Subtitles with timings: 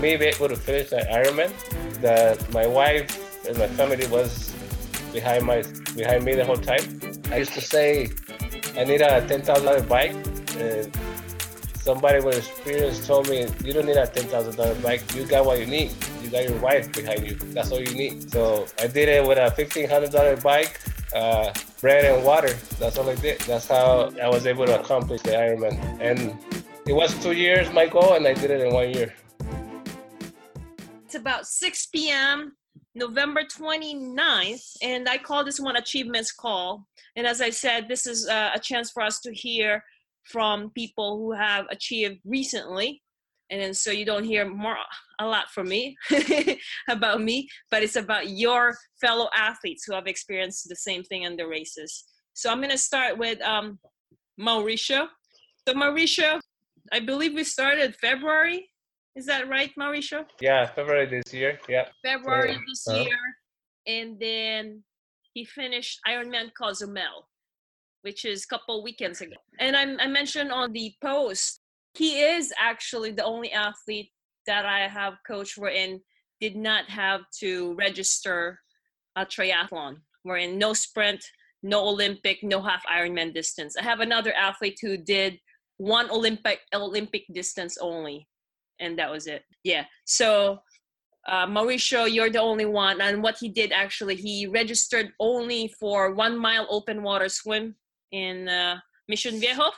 [0.00, 1.52] me be able to finish that Ironman,
[2.00, 4.54] that my wife and my family was
[5.12, 5.62] behind my
[5.94, 6.84] behind me the whole time.
[7.30, 8.10] I used to say
[8.76, 10.14] I need a ten thousand dollar bike,
[10.56, 10.90] and
[11.80, 15.02] somebody with experience told me you don't need a ten thousand dollar bike.
[15.14, 15.92] You got what you need.
[16.22, 17.34] You got your wife behind you.
[17.54, 18.30] That's all you need.
[18.30, 20.80] So I did it with a fifteen hundred dollar bike.
[21.14, 22.52] Uh, bread and water.
[22.78, 23.40] That's all I did.
[23.40, 25.74] That's how I was able to accomplish the Ironman.
[26.00, 26.38] And
[26.86, 29.12] it was two years my goal, and I did it in one year.
[31.10, 32.52] It's about 6 p.m.
[32.94, 36.86] November 29th, and I call this one Achievements Call.
[37.16, 39.82] And as I said, this is uh, a chance for us to hear
[40.22, 43.02] from people who have achieved recently.
[43.50, 44.76] And then so you don't hear more
[45.18, 45.96] a lot from me
[46.88, 51.36] about me, but it's about your fellow athletes who have experienced the same thing in
[51.36, 52.04] the races.
[52.34, 53.80] So I'm gonna start with um,
[54.40, 55.08] Mauricio.
[55.66, 56.40] So Mauricio,
[56.92, 58.69] I believe we started February
[59.20, 60.24] is that right, Mauricio?
[60.40, 61.58] Yeah, February this year.
[61.68, 61.86] Yeah.
[62.02, 63.04] February this uh-huh.
[63.04, 63.18] year.
[63.86, 64.82] And then
[65.34, 67.28] he finished Ironman Cozumel,
[68.00, 69.36] which is a couple weekends ago.
[69.58, 71.60] And I, I mentioned on the post,
[71.92, 74.10] he is actually the only athlete
[74.46, 76.00] that I have coached wherein
[76.40, 78.58] did not have to register
[79.16, 81.22] a triathlon, wherein no sprint,
[81.62, 83.76] no Olympic, no half Ironman distance.
[83.76, 85.38] I have another athlete who did
[85.76, 88.26] one Olympic Olympic distance only
[88.80, 89.44] and that was it.
[89.62, 89.84] Yeah.
[90.04, 90.60] So
[91.28, 93.00] uh, Mauricio, you're the only one.
[93.00, 97.76] And what he did actually, he registered only for one mile open water swim
[98.12, 98.76] in uh,
[99.08, 99.70] Mission Viejo.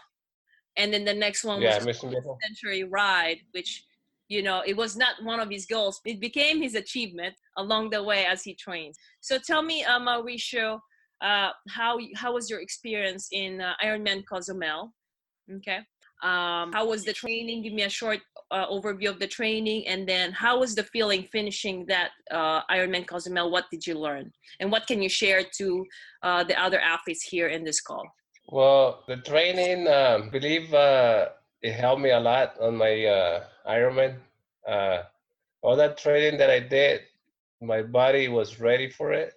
[0.77, 2.39] And then the next one yeah, was Mission Viejo.
[2.43, 3.85] Century Ride, which,
[4.29, 6.01] you know, it was not one of his goals.
[6.07, 8.95] It became his achievement along the way as he trained.
[9.21, 10.79] So tell me, uh, Mauricio,
[11.21, 14.95] uh, how, how was your experience in uh, Ironman Cozumel?
[15.57, 15.81] Okay.
[16.23, 17.63] Um, how was the training?
[17.63, 18.21] Give me a short
[18.53, 23.07] uh, overview of the training, and then how was the feeling finishing that uh, Ironman
[23.07, 23.51] Cozumel?
[23.51, 25.85] What did you learn, and what can you share to
[26.23, 28.05] uh, the other athletes here in this call?
[28.49, 34.17] Well, the training, um, believe uh, it helped me a lot on my uh, Ironman.
[34.69, 35.03] Uh,
[35.63, 37.01] all that training that I did,
[37.61, 39.33] my body was ready for it.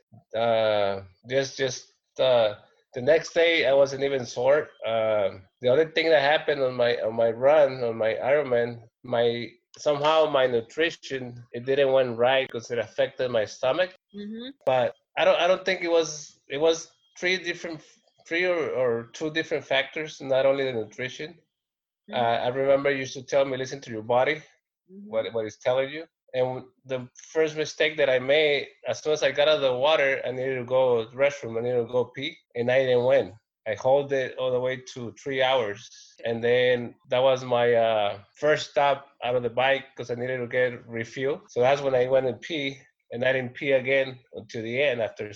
[1.30, 4.70] just, just the next day I wasn't even sore.
[4.86, 5.30] Uh,
[5.66, 9.48] the other thing that happened on my on my run on my Ironman, my
[9.80, 13.96] somehow my nutrition it didn't went right because it affected my stomach.
[14.16, 14.50] Mm-hmm.
[14.68, 17.82] But I don't I don't think it was it was three different
[18.28, 21.32] three or, or two different factors, not only the nutrition.
[21.32, 22.14] Mm-hmm.
[22.14, 25.10] Uh, I remember you used to tell me listen to your body, mm-hmm.
[25.10, 26.04] what what it's telling you.
[26.36, 29.74] And the first mistake that I made, as soon as I got out of the
[29.74, 32.80] water, I needed to go to the restroom, I needed to go pee, and I
[32.84, 33.34] didn't win.
[33.68, 35.90] I hold it all the way to three hours.
[36.24, 40.38] And then that was my uh, first stop out of the bike because I needed
[40.38, 41.42] to get refuel.
[41.50, 42.78] So that's when I went and pee,
[43.12, 45.32] and I didn't pee again until the end after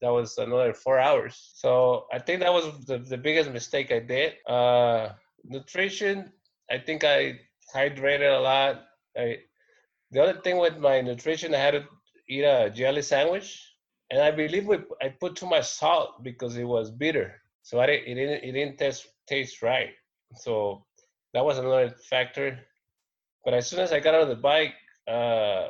[0.00, 1.52] that was another four hours.
[1.54, 4.34] So I think that was the, the biggest mistake I did.
[4.46, 5.10] Uh,
[5.44, 6.32] nutrition,
[6.70, 7.38] I think I
[7.74, 8.82] hydrated a lot.
[9.16, 9.38] I
[10.10, 11.84] the other thing with my nutrition, I had to
[12.28, 13.62] eat a jelly sandwich,
[14.10, 17.86] and I believe we, I put too much salt because it was bitter, so I
[17.86, 19.90] didn't, it didn't it didn't taste taste right.
[20.36, 20.84] So
[21.34, 22.58] that was another factor.
[23.44, 24.74] But as soon as I got out of the bike,
[25.08, 25.68] uh,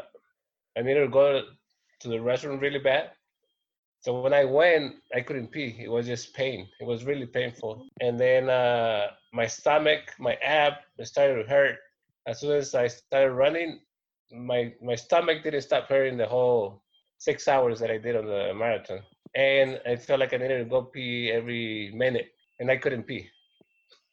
[0.77, 1.43] I needed to go
[2.01, 3.11] to the restroom really bad.
[4.01, 5.77] So when I went, I couldn't pee.
[5.79, 6.67] It was just pain.
[6.81, 7.87] It was really painful.
[8.01, 11.77] And then uh, my stomach, my ab, started to hurt.
[12.27, 13.81] As soon as I started running,
[14.33, 16.83] my my stomach didn't stop hurting the whole
[17.19, 19.01] six hours that I did on the marathon,
[19.35, 23.29] and I felt like I needed to go pee every minute, and I couldn't pee.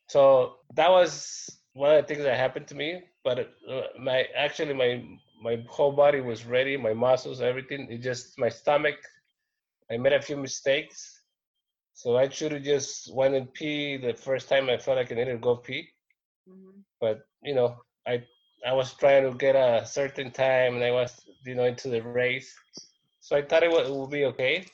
[0.08, 3.04] So that was one of the things that happened to me.
[3.24, 3.40] But
[3.70, 5.04] uh, my actually my
[5.42, 7.88] my whole body was ready, my muscles, everything.
[7.90, 8.96] It just my stomach.
[9.92, 11.22] I made a few mistakes,
[11.94, 15.16] so I should have just went and pee the first time I felt like I
[15.16, 15.88] needed to go pee.
[16.50, 16.80] Mm-hmm.
[17.00, 18.24] But you know, I
[18.66, 22.02] I was trying to get a certain time and I was, you know, into the
[22.02, 22.54] race.
[23.20, 24.66] So I thought it would, it would be okay.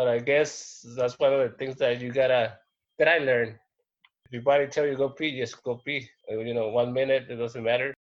[0.00, 2.56] But I guess that's one of the things that you gotta,
[2.98, 3.56] that I learned.
[4.24, 6.08] If your body tell you go pee, just go pee.
[6.26, 7.92] Uh, you know, one minute, it doesn't matter.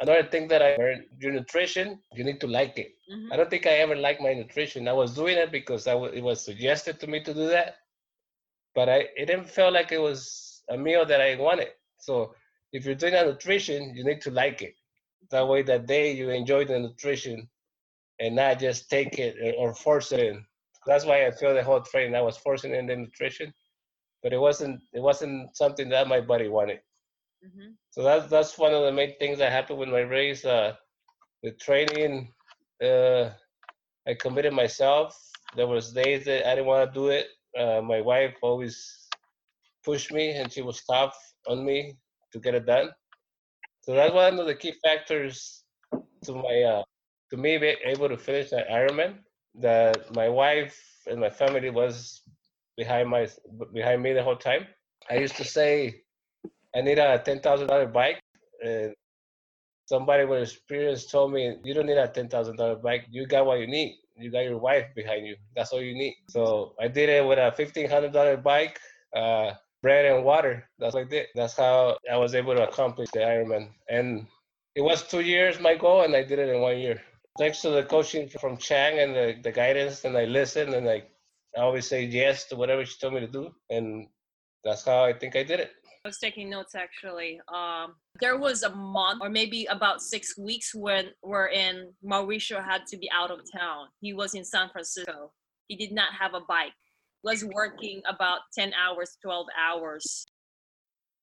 [0.00, 2.94] Another thing that I learned, your nutrition, you need to like it.
[3.08, 3.32] Mm-hmm.
[3.32, 4.88] I don't think I ever liked my nutrition.
[4.88, 7.76] I was doing it because I w- it was suggested to me to do that.
[8.74, 11.68] But I, it didn't feel like it was a meal that I wanted.
[12.00, 12.34] So
[12.72, 14.74] if you're doing a nutrition, you need to like it.
[15.30, 17.48] That way, that day you enjoy the nutrition
[18.18, 20.44] and not just take it or force it in.
[20.86, 22.14] That's why I feel the whole training.
[22.14, 23.52] I was forcing in the nutrition,
[24.22, 24.80] but it wasn't.
[24.92, 26.80] It wasn't something that my body wanted.
[27.44, 27.70] Mm-hmm.
[27.90, 30.44] So that's that's one of the main things that happened with my race.
[30.44, 30.74] Uh,
[31.42, 32.32] the training,
[32.82, 33.30] uh,
[34.06, 35.16] I committed myself.
[35.56, 37.28] There was days that I didn't want to do it.
[37.58, 39.08] Uh, my wife always
[39.84, 41.16] pushed me, and she was tough
[41.48, 41.96] on me
[42.32, 42.90] to get it done.
[43.82, 45.62] So that's one of the key factors
[46.24, 46.82] to my uh,
[47.30, 49.18] to me being able to finish that Ironman.
[49.60, 50.76] That my wife
[51.06, 52.22] and my family was
[52.76, 53.28] behind my
[53.72, 54.66] behind me the whole time.
[55.10, 56.02] I used to say
[56.74, 58.20] I need a ten thousand dollar bike,
[58.62, 58.94] and
[59.86, 63.06] somebody with experience told me you don't need a ten thousand dollar bike.
[63.10, 63.96] You got what you need.
[64.18, 65.36] You got your wife behind you.
[65.54, 66.16] That's all you need.
[66.28, 68.78] So I did it with a fifteen hundred dollar bike,
[69.14, 69.52] uh,
[69.82, 70.68] bread and water.
[70.78, 71.26] That's what I.
[71.34, 73.68] That's how I was able to accomplish the Ironman.
[73.88, 74.26] And
[74.74, 77.00] it was two years my goal, and I did it in one year.
[77.38, 81.02] Thanks to the coaching from Chang and the, the guidance, and I listened and I,
[81.56, 84.06] I always say yes to whatever she told me to do, and
[84.64, 85.70] that's how I think I did it.
[86.04, 87.40] I was taking notes actually.
[87.52, 92.96] Um, there was a month or maybe about six weeks when wherein Mauricio had to
[92.96, 93.88] be out of town.
[94.00, 95.32] He was in San Francisco.
[95.68, 96.72] He did not have a bike.
[97.24, 100.24] Was working about ten hours, twelve hours.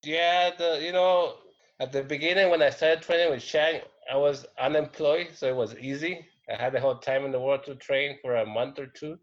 [0.03, 1.35] Yeah, the you know
[1.79, 5.75] at the beginning when I started training with Chang, I was unemployed, so it was
[5.77, 6.25] easy.
[6.49, 9.17] I had the whole time in the world to train for a month or two,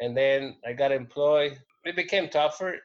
[0.00, 1.58] and then I got employed.
[1.84, 2.80] It became tougher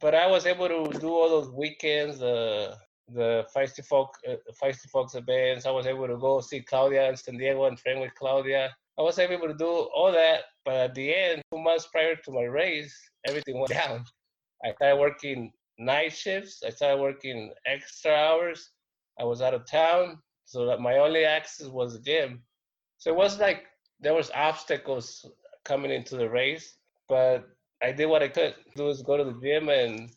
[0.00, 2.76] but I was able to do all those weekends, uh,
[3.08, 5.66] the Feisty Folk, uh, Feisty Folks events.
[5.66, 8.74] I was able to go see Claudia in San Diego and train with Claudia.
[8.98, 12.32] I was able to do all that, but at the end, two months prior to
[12.32, 12.94] my race,
[13.26, 14.04] everything went down.
[14.64, 16.62] I started working night shifts.
[16.66, 18.70] I started working extra hours.
[19.18, 22.40] I was out of town, so that my only access was the gym.
[22.98, 23.64] So it was like
[24.00, 25.28] there was obstacles
[25.64, 26.78] coming into the race,
[27.08, 27.48] but
[27.82, 28.54] I did what I could.
[28.74, 30.10] Do is go to the gym and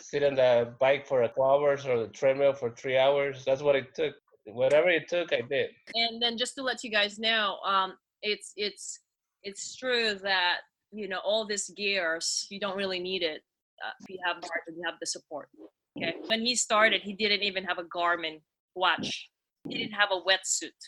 [0.00, 3.44] sit on the bike for a couple hours or the treadmill for three hours.
[3.44, 4.14] That's what it took.
[4.46, 5.70] Whatever it took, I did.
[5.94, 9.00] And then just to let you guys know, um, it's it's
[9.42, 10.58] it's true that
[10.92, 13.42] you know all this gears you don't really need it
[13.84, 15.48] uh, if you have heart and you have the support.
[15.96, 16.14] Okay.
[16.26, 18.40] When he started, he didn't even have a Garmin
[18.74, 19.28] watch.
[19.68, 20.80] He didn't have a wetsuit,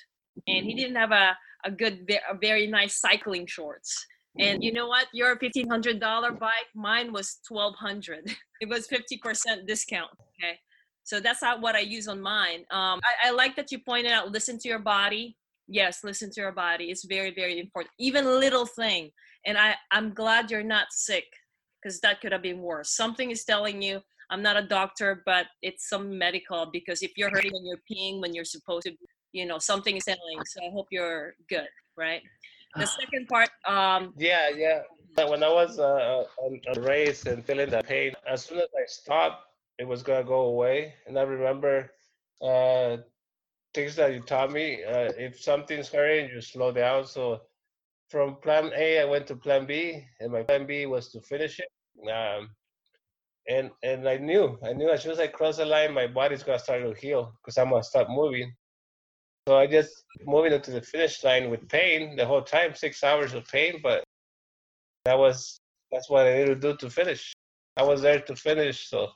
[0.46, 4.06] and he didn't have a a good, a very nice cycling shorts
[4.38, 5.06] and you know what?
[5.12, 8.34] Your fifteen hundred dollar bike, mine was twelve hundred.
[8.60, 10.10] it was fifty percent discount.
[10.38, 10.58] Okay,
[11.02, 12.60] so that's not what I use on mine.
[12.70, 14.30] Um, I, I like that you pointed out.
[14.30, 15.36] Listen to your body.
[15.66, 16.86] Yes, listen to your body.
[16.86, 17.92] It's very very important.
[17.98, 19.10] Even little thing.
[19.44, 21.26] And I I'm glad you're not sick
[21.82, 22.90] because that could have been worse.
[22.90, 24.00] Something is telling you.
[24.30, 28.20] I'm not a doctor, but it's some medical because if you're hurting when you're peeing
[28.20, 28.92] when you're supposed to,
[29.32, 30.38] you know, something is telling.
[30.46, 32.22] So I hope you're good, right?
[32.76, 34.82] the second part um yeah yeah
[35.26, 38.84] when i was uh, on a race and feeling the pain as soon as i
[38.86, 39.44] stopped
[39.78, 41.90] it was gonna go away and i remember
[42.42, 42.96] uh
[43.74, 47.40] things that you taught me uh, if something's hurting you slow down so
[48.08, 51.60] from plan a i went to plan b and my plan b was to finish
[51.60, 51.68] it
[52.10, 52.48] um
[53.48, 56.42] and and i knew i knew as soon as i crossed the line my body's
[56.42, 58.52] gonna start to heal because i'm gonna start moving
[59.48, 63.32] so I just moving into the finish line with pain the whole time, six hours
[63.32, 64.04] of pain, but
[65.06, 65.58] that was
[65.90, 67.32] that's what I needed to do to finish.
[67.78, 69.08] I was there to finish, so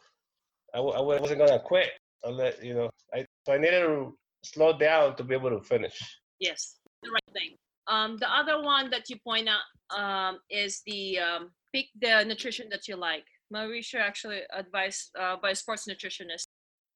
[0.74, 1.90] I, I wasn't gonna quit.
[2.24, 2.88] Let you know.
[3.12, 6.00] I so I needed to slow down to be able to finish.
[6.40, 7.50] Yes, the right thing.
[7.86, 12.70] Um, the other one that you point out um, is the um, pick the nutrition
[12.70, 13.26] that you like.
[13.52, 16.46] Mauricio actually advised uh, by a sports nutritionist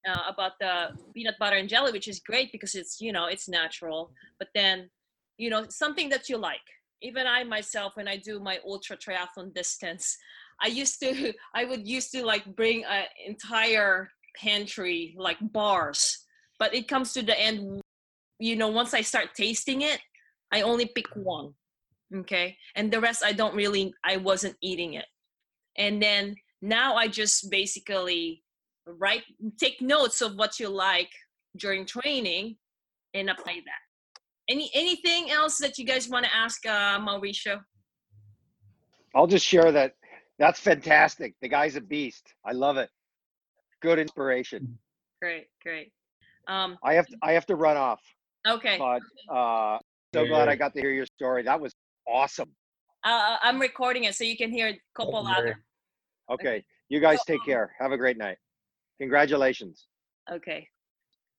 [0.09, 3.49] uh, about the peanut butter and jelly, which is great because it's you know it's
[3.49, 4.13] natural.
[4.39, 4.91] But then,
[5.37, 6.67] you know, something that you like.
[7.03, 10.17] Even I myself, when I do my ultra triathlon distance,
[10.63, 16.25] I used to I would used to like bring an entire pantry like bars.
[16.59, 17.83] But it comes to the end,
[18.39, 20.01] you know, once I start tasting it,
[20.53, 21.53] I only pick one.
[22.15, 25.07] Okay, and the rest I don't really I wasn't eating it.
[25.77, 28.43] And then now I just basically
[28.87, 29.25] write
[29.59, 31.11] take notes of what you like
[31.57, 32.57] during training
[33.15, 33.83] and apply that.
[34.49, 37.61] Any anything else that you guys want to ask uh mauricio?
[39.15, 39.93] I'll just share that
[40.39, 41.35] that's fantastic.
[41.41, 42.35] The guy's a beast.
[42.45, 42.91] I love it.
[43.83, 44.79] Good inspiration.
[45.21, 45.93] Great great.
[46.49, 48.01] Um i have to, i have to run off
[48.47, 48.79] okay.
[48.79, 49.79] but uh
[50.15, 50.29] so yeah.
[50.29, 51.43] glad i got to hear your story.
[51.43, 51.75] That was
[52.07, 52.51] awesome.
[53.05, 55.61] Uh, i'm recording it so you can hear a couple louder
[56.31, 56.49] okay.
[56.49, 58.39] okay you guys take care have a great night
[58.99, 59.87] Congratulations.
[60.31, 60.69] Okay.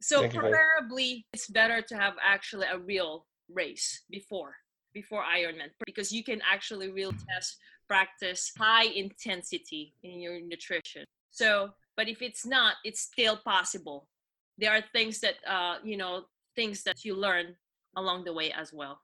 [0.01, 4.56] So Thank preferably it's better to have actually a real race before
[4.94, 11.06] before Ironman because you can actually real test practice high intensity in your nutrition.
[11.32, 14.08] So, but if it's not, it's still possible.
[14.58, 16.25] There are things that uh, you know
[16.56, 17.56] things that you learn
[17.96, 19.01] along the way as well.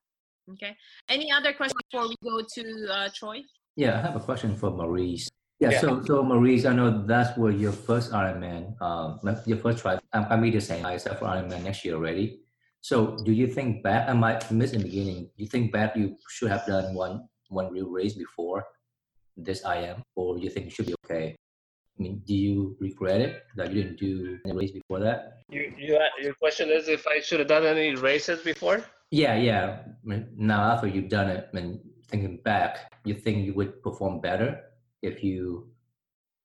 [0.52, 0.76] Okay.
[1.10, 3.42] Any other questions before we go to uh, Troy?
[3.76, 5.30] Yeah, I have a question for Maurice.
[5.64, 5.80] Yeah, Yeah.
[5.80, 9.96] so so Maurice, I know that's where your first Ironman, um, your first try.
[10.12, 10.86] I'm, I'm the same.
[10.86, 12.44] I set for Ironman next year already.
[12.82, 14.10] So do you think back?
[14.10, 15.32] I might miss in the beginning.
[15.32, 18.68] Do you think back you should have done one one real race before
[19.38, 21.32] this IM, or you think it should be okay?
[21.32, 25.48] I mean, do you regret it that you didn't do any race before that?
[25.48, 28.84] You, you, your question is if I should have done any races before?
[29.12, 29.86] Yeah, yeah.
[29.88, 31.80] I mean, Now after you've done it, and
[32.10, 34.73] thinking back, you think you would perform better
[35.04, 35.70] if you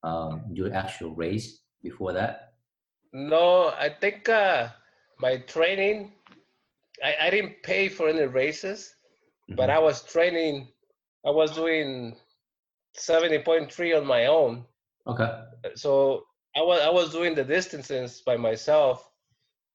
[0.04, 2.54] um, do an actual race before that?
[3.12, 4.68] No, I think uh,
[5.18, 6.12] my training,
[7.02, 8.94] I, I didn't pay for any races,
[9.56, 9.74] but Mhm.
[9.74, 10.68] I was training,
[11.26, 12.16] I was doing
[12.96, 14.66] 70.3 on my own.
[15.06, 15.44] okay.
[15.74, 19.10] So I was, I was doing the distances by myself.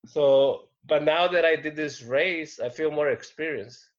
[0.05, 3.89] So, but now that I did this race, I feel more experienced.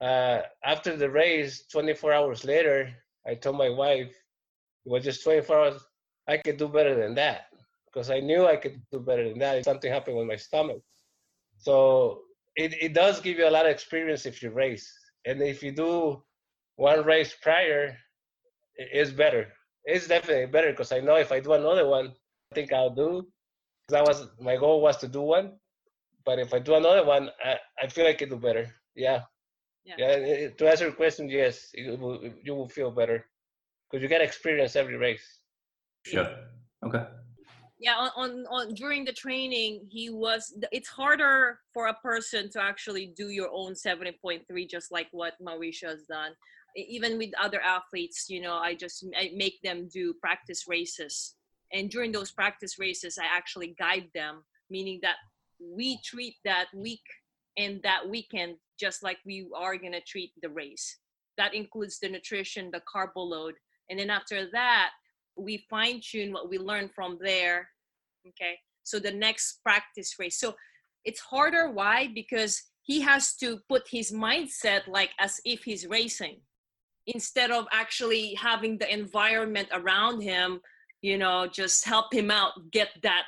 [0.00, 2.92] Uh, after the race, 24 hours later,
[3.26, 4.10] I told my wife,
[4.84, 5.82] it was just 24 hours,
[6.28, 7.46] I could do better than that
[7.86, 10.82] because I knew I could do better than that if something happened with my stomach.
[11.58, 12.22] So
[12.56, 14.92] it, it does give you a lot of experience if you race.
[15.26, 16.22] And if you do
[16.76, 17.96] one race prior,
[18.76, 19.52] it's better.
[19.84, 22.12] It's definitely better because I know if I do another one,
[22.52, 23.26] I think I'll do.
[23.88, 25.52] That was my goal was to do one,
[26.24, 28.74] but if I do another one, I, I feel I can do better.
[28.94, 29.22] Yeah.
[29.84, 29.94] Yeah.
[29.98, 30.10] Yeah.
[30.16, 33.26] it- it- to answer your question, yes, it will, you will feel better
[33.90, 35.40] because you get experience every race.
[36.04, 36.28] Sure.
[36.84, 37.04] Okay.
[37.78, 42.58] yeah on, on on during the training he was it's harder for a person to
[42.62, 46.32] actually do your own 70.3 just like what mauricio has done
[46.76, 51.34] even with other athletes you know i just I make them do practice races
[51.72, 55.18] and during those practice races i actually guide them meaning that
[55.58, 57.06] we treat that week
[57.56, 60.98] and that weekend just like we are going to treat the race.
[61.36, 63.54] That includes the nutrition the carbo load
[63.90, 64.90] and then after that
[65.36, 67.68] we fine tune what we learn from there
[68.28, 68.58] okay?
[68.82, 70.38] So the next practice race.
[70.38, 70.54] So
[71.04, 72.08] it's harder why?
[72.14, 76.40] Because he has to put his mindset like as if he's racing
[77.06, 80.60] instead of actually having the environment around him
[81.02, 83.24] you know just help him out get that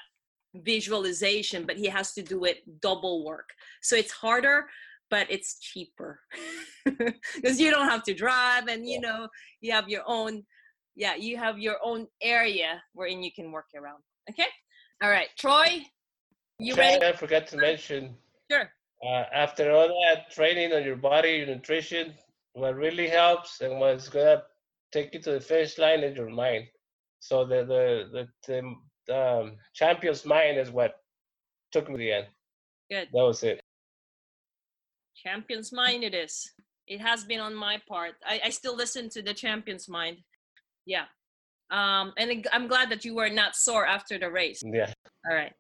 [0.65, 3.49] visualization but he has to do it double work.
[3.83, 4.67] So it's harder
[5.11, 6.21] but it's cheaper.
[6.85, 9.29] Because you don't have to drive and you know
[9.61, 10.45] you have your own
[10.95, 14.47] yeah you have your own area wherein you can work around okay?
[15.03, 15.85] All right troy
[16.59, 17.05] you ready?
[17.05, 18.15] I forgot to mention
[18.51, 18.71] sure.
[19.05, 22.15] uh, after all that training on your body, your nutrition,
[22.55, 24.43] what really helps and what's gonna
[24.93, 26.65] take you to the finish line is your mind.
[27.21, 28.75] So the the the, the
[29.13, 30.97] um, champion's mind is what
[31.73, 32.27] took me to the end.
[32.91, 33.09] Good.
[33.13, 33.61] That was it.
[35.15, 36.53] champion's mind it is
[36.87, 40.19] it has been on my part i, I still listen to the champion's mind
[40.85, 41.07] yeah
[41.71, 44.93] um and i'm glad that you were not sore after the race Yeah.
[45.29, 45.53] all right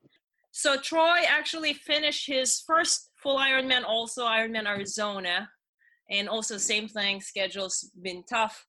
[0.52, 5.48] so troy actually finished his first full ironman also ironman arizona
[6.10, 8.64] and also same thing schedule's been tough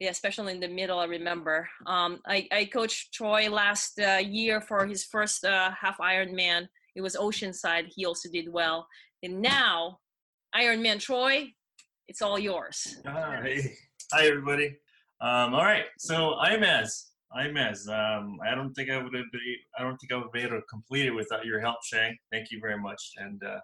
[0.00, 4.60] yeah especially in the middle i remember um i, I coached troy last uh, year
[4.60, 8.86] for his first uh, half ironman it was oceanside he also did well
[9.22, 9.98] and now
[10.54, 11.52] ironman troy
[12.06, 13.60] it's all yours Hi,
[14.12, 14.76] hi everybody.
[15.20, 16.88] Um, all right, so IMAZ,
[17.36, 17.88] IMAZ.
[17.88, 19.40] Um, I don't think I would have been,
[19.78, 22.16] I don't think I would be able to complete it without your help, Shang.
[22.32, 23.02] Thank you very much.
[23.16, 23.58] And uh,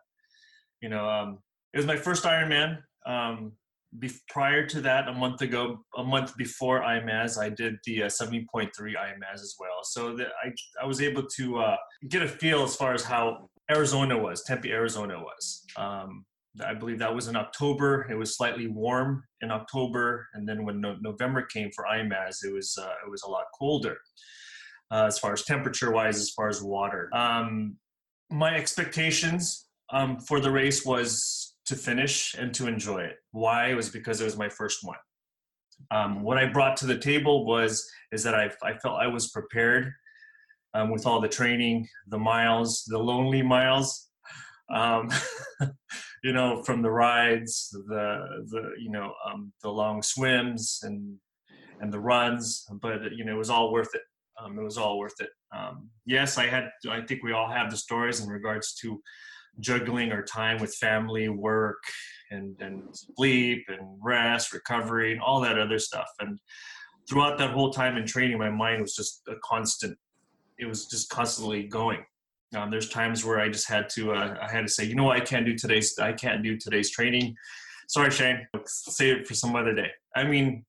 [0.83, 1.39] you know, um,
[1.73, 2.79] it was my first Ironman.
[3.07, 3.53] Um,
[3.99, 8.07] be- prior to that, a month ago, a month before IMAZ, I did the uh,
[8.07, 9.81] 70.3 IMAZ as well.
[9.83, 11.77] So that I I was able to uh,
[12.09, 15.65] get a feel as far as how Arizona was, Tempe, Arizona was.
[15.77, 16.25] Um,
[16.65, 18.07] I believe that was in October.
[18.11, 22.53] It was slightly warm in October, and then when no- November came for IMAZ, it
[22.53, 23.97] was uh, it was a lot colder
[24.91, 27.11] uh, as far as temperature wise, as far as water.
[27.13, 27.77] Um,
[28.31, 33.17] my expectations um, for the race was to finish and to enjoy it.
[33.33, 33.69] Why?
[33.69, 34.99] It was because it was my first one.
[35.91, 39.31] Um, what I brought to the table was is that I, I felt I was
[39.31, 39.93] prepared
[40.73, 44.09] um, with all the training, the miles, the lonely miles.
[44.71, 45.11] Um,
[46.25, 51.17] you know, from the rides, the the you know um, the long swims and
[51.81, 54.03] and the runs, but you know it was all worth it.
[54.43, 55.31] Um, it was all worth it.
[55.55, 56.71] Um, yes, I had.
[56.89, 59.01] I think we all have the stories in regards to
[59.61, 61.83] juggling our time with family, work,
[62.31, 66.09] and and sleep and rest, recovery, and all that other stuff.
[66.21, 66.39] And
[67.09, 69.97] throughout that whole time in training, my mind was just a constant.
[70.59, 72.05] It was just constantly going
[72.57, 75.05] Um, there's times where I just had to uh, I had to say, you know
[75.05, 77.35] what, I can't do today's I can't do today's training.
[77.89, 78.47] Sorry, Shane.
[78.67, 79.91] Save it for some other day.
[80.17, 80.65] I mean,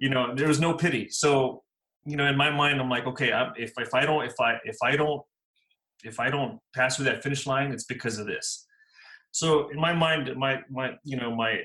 [0.00, 1.08] you know, there was no pity.
[1.10, 1.62] So,
[2.04, 4.58] you know, in my mind, I'm like, okay, I'm, if if I don't if I
[4.64, 5.22] if I don't
[6.02, 8.66] if I don't pass through that finish line, it's because of this.
[9.32, 11.60] So in my mind, my my you know my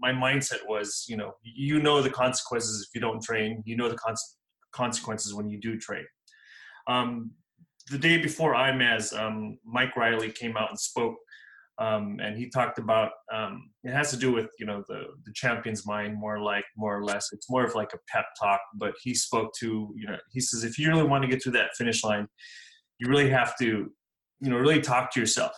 [0.00, 3.62] my mindset was, you know, you know the consequences if you don't train.
[3.64, 4.36] You know the cons-
[4.72, 6.04] consequences when you do train.
[6.88, 7.32] Um,
[7.90, 11.16] the day before IMAZ, um, Mike Reilly came out and spoke,
[11.78, 15.32] um, and he talked about um, it has to do with you know the the
[15.34, 17.28] champion's mind more like more or less.
[17.32, 20.64] It's more of like a pep talk, but he spoke to you know he says
[20.64, 22.28] if you really want to get to that finish line,
[23.02, 23.90] you really have to
[24.40, 25.52] you know really talk to yourself.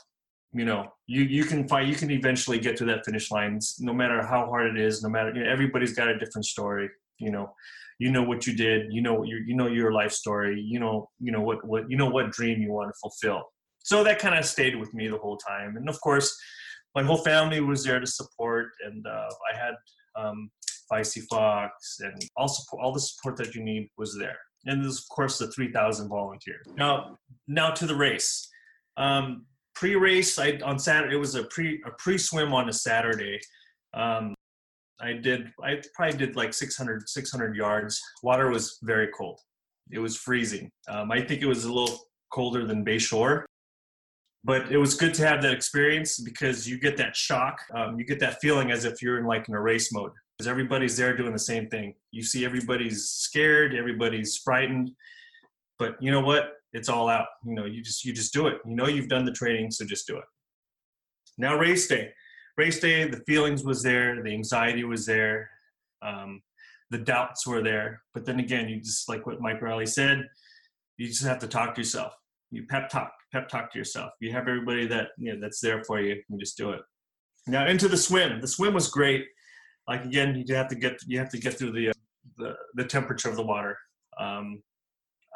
[0.52, 3.92] You know you you can find you can eventually get to that finish line no
[3.92, 5.02] matter how hard it is.
[5.02, 6.88] No matter you know, everybody's got a different story.
[7.18, 7.52] You know
[7.98, 11.08] you know what you did you know your you know your life story you know
[11.20, 13.42] you know what what you know what dream you want to fulfill
[13.84, 16.36] so that kind of stayed with me the whole time and of course
[16.96, 19.74] my whole family was there to support and uh, i had
[20.16, 20.50] um,
[20.92, 24.98] Feisty Fox and all support, all the support that you need was there and there's
[24.98, 27.16] of course the 3000 volunteers now
[27.48, 28.48] now to the race
[28.96, 29.44] um,
[29.74, 33.40] pre-race I, on saturday it was a pre a pre-swim on a saturday
[33.94, 34.34] um,
[35.00, 38.00] I did, I probably did like 600, 600 yards.
[38.22, 39.40] Water was very cold.
[39.90, 40.70] It was freezing.
[40.88, 41.98] Um, I think it was a little
[42.32, 43.44] colder than Bayshore,
[44.44, 47.58] but it was good to have that experience because you get that shock.
[47.74, 50.48] Um, you get that feeling as if you're in like in a race mode because
[50.48, 51.94] everybody's there doing the same thing.
[52.10, 54.90] You see everybody's scared, everybody's frightened,
[55.78, 56.52] but you know what?
[56.72, 57.26] It's all out.
[57.44, 58.58] You know, you just, you just do it.
[58.66, 60.24] You know, you've done the training, so just do it.
[61.38, 62.12] Now race day
[62.56, 65.50] race day, the feelings was there, the anxiety was there,
[66.02, 66.42] um,
[66.90, 68.02] the doubts were there.
[68.12, 70.28] But then again, you just like what Mike Reilly said,
[70.96, 72.14] you just have to talk to yourself.
[72.50, 74.12] You pep talk, pep talk to yourself.
[74.20, 76.22] You have everybody that you know that's there for you.
[76.28, 76.82] You just do it.
[77.46, 78.40] Now into the swim.
[78.40, 79.26] The swim was great.
[79.88, 81.92] Like again, you have to get you have to get through the uh,
[82.38, 83.76] the, the temperature of the water.
[84.18, 84.62] Um,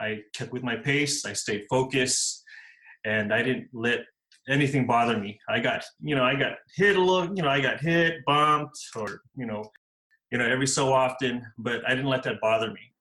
[0.01, 1.25] I kept with my pace.
[1.25, 2.43] I stayed focused,
[3.05, 4.01] and I didn't let
[4.49, 5.39] anything bother me.
[5.49, 8.79] I got, you know, I got hit a little, you know, I got hit, bumped,
[8.97, 9.65] or you know,
[10.31, 12.93] you know, every so often, but I didn't let that bother me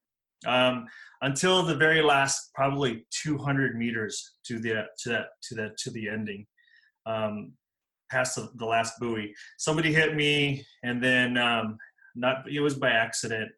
[0.45, 0.85] um,
[1.21, 6.09] until the very last, probably 200 meters to the to that to that to the
[6.09, 6.45] ending,
[7.05, 7.53] um,
[8.09, 9.33] past the, the last buoy.
[9.57, 11.77] Somebody hit me, and then um,
[12.15, 13.51] not it was by accident.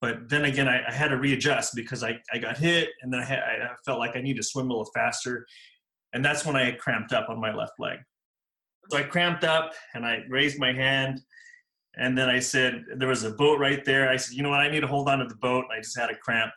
[0.00, 3.20] But then again, I, I had to readjust because I, I got hit, and then
[3.20, 5.46] I, had, I felt like I need to swim a little faster,
[6.12, 7.98] and that's when I cramped up on my left leg.
[8.90, 11.20] So I cramped up and I raised my hand.
[11.96, 14.08] And then I said, there was a boat right there.
[14.08, 15.64] I said, you know what, I need to hold on to the boat.
[15.74, 16.52] I just had a cramp.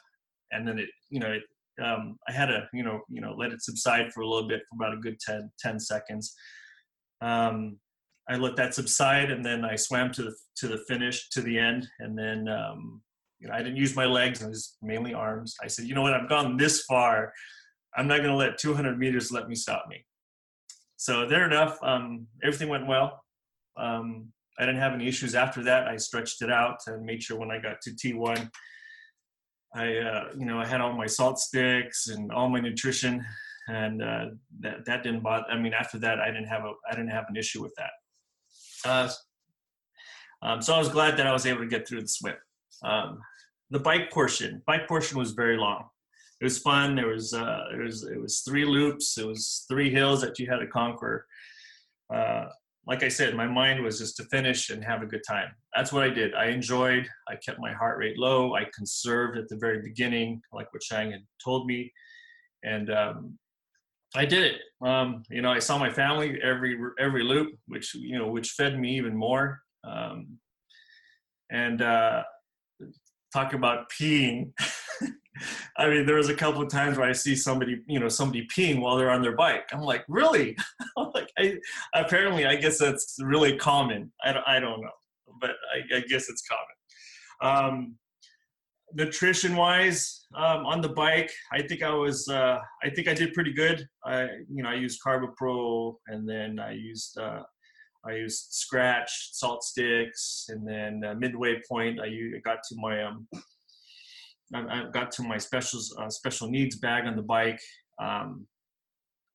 [0.52, 1.44] And then it, you know, it,
[1.84, 4.62] um, I had to, you know, you know, let it subside for a little bit
[4.68, 6.34] for about a good 10, 10 seconds.
[7.22, 7.78] Um,
[8.30, 11.58] I let that subside and then I swam to the, to the finish, to the
[11.58, 11.88] end.
[12.00, 13.02] And then, um,
[13.40, 15.56] you know, I didn't use my legs, I was mainly arms.
[15.64, 17.34] I said, you know what, I've gone this far.
[17.96, 20.06] I'm not going to let 200 meters let me stop me.
[20.98, 21.78] So there enough.
[21.84, 23.24] Um, everything went well.
[23.78, 25.88] Um, I didn't have any issues after that.
[25.88, 28.50] I stretched it out and made sure when I got to T1,
[29.76, 33.24] I, uh, you know, I had all my salt sticks and all my nutrition,
[33.68, 34.26] and uh,
[34.62, 35.46] that that didn't bother.
[35.50, 37.92] I mean, after that, I didn't have a I didn't have an issue with that.
[38.86, 39.10] Uh,
[40.42, 42.36] um, so I was glad that I was able to get through the swim.
[42.84, 43.20] Um,
[43.70, 45.86] the bike portion, bike portion was very long
[46.40, 46.96] it was fun.
[46.96, 49.18] There was uh, it was it was three loops.
[49.18, 51.26] It was three hills that you had to conquer.
[52.14, 52.46] Uh,
[52.86, 55.50] like I said, my mind was just to finish and have a good time.
[55.76, 56.34] That's what I did.
[56.36, 57.08] I enjoyed.
[57.28, 58.56] I kept my heart rate low.
[58.56, 61.92] I conserved at the very beginning, like what Shang had told me,
[62.64, 63.38] and um,
[64.16, 64.62] I did it.
[64.86, 68.80] Um, you know, I saw my family every every loop, which you know, which fed
[68.80, 69.62] me even more.
[69.84, 70.38] Um,
[71.50, 72.24] and uh,
[73.34, 74.52] talk about peeing.
[75.78, 78.48] I mean, there was a couple of times where I see somebody, you know, somebody
[78.48, 79.66] peeing while they're on their bike.
[79.72, 80.58] I'm like, really?
[80.98, 81.58] I'm like, I,
[81.94, 84.12] apparently, I guess that's really common.
[84.24, 84.90] I don't, I don't know,
[85.40, 87.66] but I, I guess it's common.
[87.76, 87.96] Um,
[88.94, 93.34] nutrition wise, um, on the bike, I think I was, uh, I think I did
[93.34, 93.88] pretty good.
[94.06, 97.44] I, you know, I used CarboPro, and then I used, uh,
[98.06, 102.10] I used Scratch, salt sticks, and then uh, midway point, I
[102.44, 103.28] got to my um,
[104.54, 107.60] I, got to my special uh, special needs bag on the bike.
[108.00, 108.48] Um,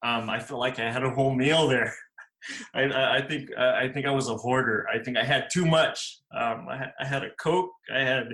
[0.03, 1.95] um, I feel like I had a whole meal there.
[2.75, 4.87] I, I, think I think I was a hoarder.
[4.93, 6.21] I think I had too much.
[6.35, 7.71] Um, I, I, had a Coke.
[7.95, 8.29] I had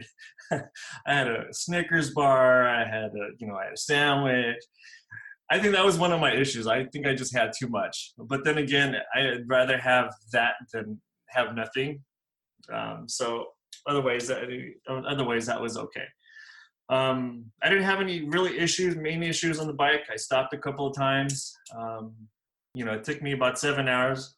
[1.07, 2.69] I had a Snickers bar.
[2.69, 4.57] I had a you know I had a sandwich.
[5.51, 6.67] I think that was one of my issues.
[6.67, 8.13] I think I just had too much.
[8.19, 12.01] But then again, I'd rather have that than have nothing.
[12.73, 13.47] Um, so
[13.87, 14.31] otherwise,
[14.89, 16.05] otherwise that was okay.
[16.91, 20.05] Um, I didn't have any really issues, main issues on the bike.
[20.13, 21.55] I stopped a couple of times.
[21.77, 22.15] Um,
[22.79, 24.37] you know, it took me about seven hours,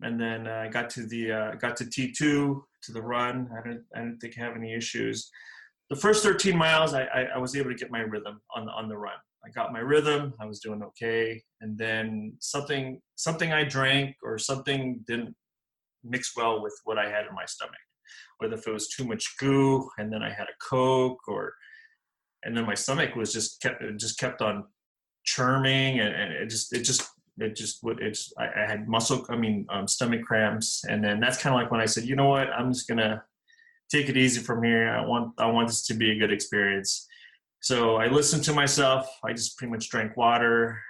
[0.00, 3.48] and then I uh, got to the uh, got to T two to the run.
[3.56, 5.30] I didn't I didn't think I have any issues.
[5.88, 8.72] The first 13 miles, I, I, I was able to get my rhythm on the
[8.72, 9.14] on the run.
[9.44, 10.34] I got my rhythm.
[10.40, 15.36] I was doing okay, and then something something I drank or something didn't
[16.02, 17.76] mix well with what I had in my stomach.
[18.38, 21.54] Whether if it was too much goo, and then I had a coke, or
[22.42, 24.64] and then my stomach was just kept just kept on
[25.24, 29.24] churning, and, and it just it just it just would it's I, I had muscle
[29.28, 32.16] I mean um, stomach cramps, and then that's kind of like when I said, you
[32.16, 33.22] know what, I'm just gonna
[33.90, 34.88] take it easy from here.
[34.88, 37.06] I want I want this to be a good experience
[37.66, 39.08] so I listened to myself.
[39.24, 40.80] I just pretty much drank water,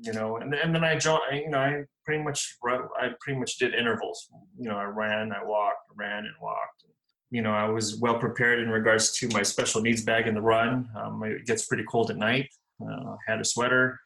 [0.00, 3.58] you know, and, and then I joined, you know, I pretty much, I pretty much
[3.58, 4.28] did intervals.
[4.56, 6.84] You know, I ran, I walked, ran and walked.
[7.30, 10.40] You know, I was well prepared in regards to my special needs bag in the
[10.40, 10.88] run.
[10.96, 12.48] Um, it gets pretty cold at night.
[12.80, 13.98] Uh, I had a sweater.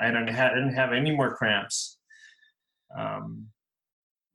[0.00, 1.98] I didn't have, didn't have any more cramps.
[2.96, 3.48] Um,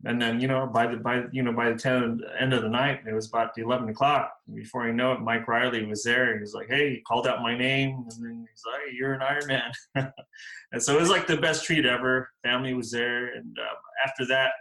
[0.06, 2.70] and then you know by the by you know by the 10, end of the
[2.70, 4.32] night it was about 11 o'clock.
[4.54, 6.32] Before i know it mike reilly was there.
[6.32, 9.22] And he's like hey he called out my name and then he's like you're an
[9.22, 9.72] iron man.
[10.74, 12.30] And so it was like the best treat ever.
[12.44, 14.52] Family was there and uh, after that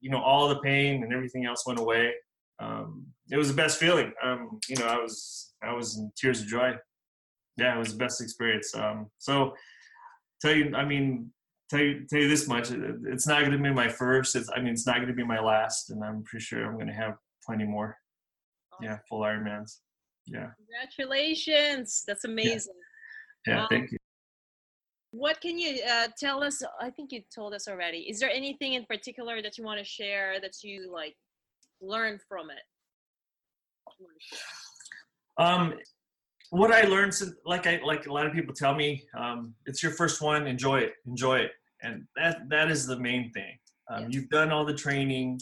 [0.00, 2.12] you know all the pain and everything else went away.
[2.58, 4.12] Um, it was the best feeling.
[4.22, 6.74] Um, you know i was i was in tears of joy.
[7.56, 8.74] Yeah it was the best experience.
[8.74, 9.54] Um, so
[10.42, 11.32] tell you i mean
[11.72, 14.36] tell you tell you this much: it's not going to be my first.
[14.36, 16.74] It's, I mean, it's not going to be my last, and I'm pretty sure I'm
[16.74, 17.96] going to have plenty more.
[18.72, 18.84] Awesome.
[18.84, 19.78] Yeah, full Ironmans.
[20.26, 20.50] Yeah.
[20.58, 22.04] Congratulations!
[22.06, 22.74] That's amazing.
[23.46, 23.98] Yeah, yeah um, thank you.
[25.12, 26.62] What can you uh, tell us?
[26.80, 27.98] I think you told us already.
[27.98, 31.16] Is there anything in particular that you want to share that you like
[31.80, 32.62] learn from it?
[35.38, 35.74] Um,
[36.60, 39.92] what I learned, like I like a lot of people tell me, um, it's your
[39.92, 40.46] first one.
[40.46, 40.94] Enjoy it.
[41.06, 43.58] Enjoy it and that that is the main thing.
[43.90, 45.40] Um, You've done all the training.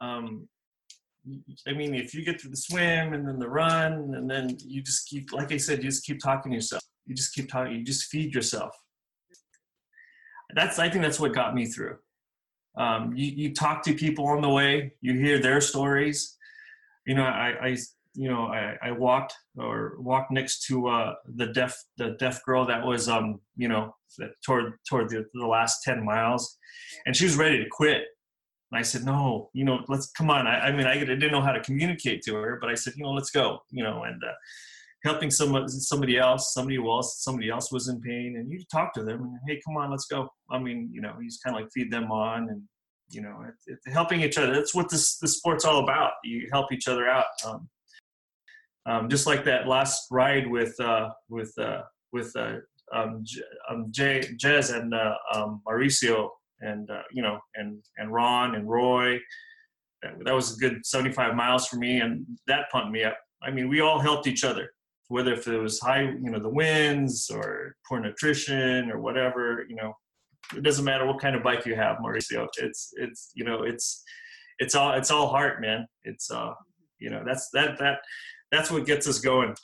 [0.00, 0.48] Um,
[1.66, 4.80] I mean, if you get through the swim and then the run, and then you
[4.82, 6.82] just keep, like I said, you just keep talking to yourself.
[7.04, 7.72] You just keep talking.
[7.72, 8.76] You just feed yourself.
[10.54, 11.96] That's I think that's what got me through.
[12.76, 14.92] Um, you you talk to people on the way.
[15.00, 16.36] You hear their stories.
[17.06, 17.76] You know, I, I
[18.16, 22.66] you know, I, I walked or walked next to uh, the deaf the deaf girl
[22.66, 23.94] that was um you know
[24.44, 26.58] toward toward the, the last ten miles,
[27.04, 28.02] and she was ready to quit.
[28.72, 30.48] And I said, no, you know, let's come on.
[30.48, 33.04] I, I mean, I didn't know how to communicate to her, but I said, you
[33.04, 33.60] know, let's go.
[33.70, 34.32] You know, and uh,
[35.04, 39.04] helping someone somebody else, somebody else, somebody else was in pain, and you talk to
[39.04, 40.28] them and hey, come on, let's go.
[40.50, 42.62] I mean, you know, you just kind of like feed them on and
[43.08, 44.52] you know, it, it, helping each other.
[44.52, 46.12] That's what this the sport's all about.
[46.24, 47.26] You help each other out.
[47.44, 47.68] Um,
[48.86, 52.56] um, just like that last ride with uh, with uh, with uh,
[52.92, 56.28] um, J- um, Jay, Jez and uh, um, Mauricio
[56.60, 59.18] and uh, you know and and Ron and Roy.
[60.24, 63.18] That was a good 75 miles for me, and that pumped me up.
[63.42, 64.70] I mean, we all helped each other,
[65.08, 69.64] whether if it was high, you know, the winds or poor nutrition or whatever.
[69.68, 69.94] You know,
[70.54, 72.46] it doesn't matter what kind of bike you have, Mauricio.
[72.58, 74.04] It's it's you know it's
[74.60, 75.86] it's all it's all heart, man.
[76.04, 76.52] It's uh
[77.00, 77.98] you know that's that that
[78.52, 79.54] that's what gets us going.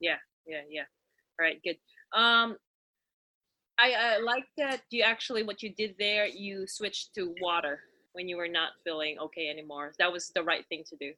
[0.00, 0.84] Yeah, yeah, yeah.
[1.38, 1.76] All right, good.
[2.18, 2.56] Um,
[3.78, 6.26] I, I like that you actually what you did there.
[6.26, 7.80] You switched to water
[8.12, 9.92] when you were not feeling okay anymore.
[9.98, 11.12] That was the right thing to do.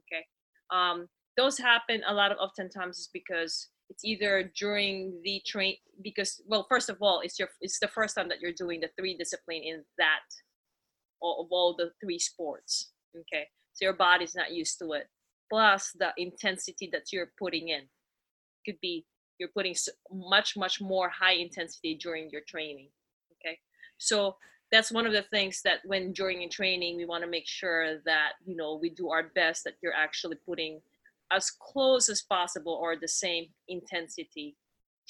[0.00, 0.24] Okay.
[0.70, 6.42] Um, those happen a lot of oftentimes is because it's either during the train because
[6.46, 9.16] well first of all it's your it's the first time that you're doing the three
[9.16, 10.26] discipline in that
[11.22, 15.06] of all the three sports okay so your body's not used to it
[15.50, 17.82] plus the intensity that you're putting in.
[18.64, 19.06] Could be
[19.38, 19.74] you're putting
[20.10, 22.88] much much more high intensity during your training
[23.40, 23.58] okay?
[23.98, 24.36] So
[24.70, 27.98] that's one of the things that when during a training we want to make sure
[28.04, 30.80] that you know we do our best that you're actually putting
[31.32, 34.56] as close as possible or the same intensity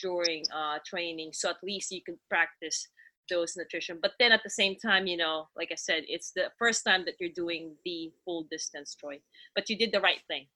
[0.00, 1.30] during uh, training.
[1.32, 2.88] So at least you can practice
[3.28, 6.44] those nutrition but then at the same time you know like i said it's the
[6.58, 9.18] first time that you're doing the full distance troy
[9.54, 10.46] but you did the right thing.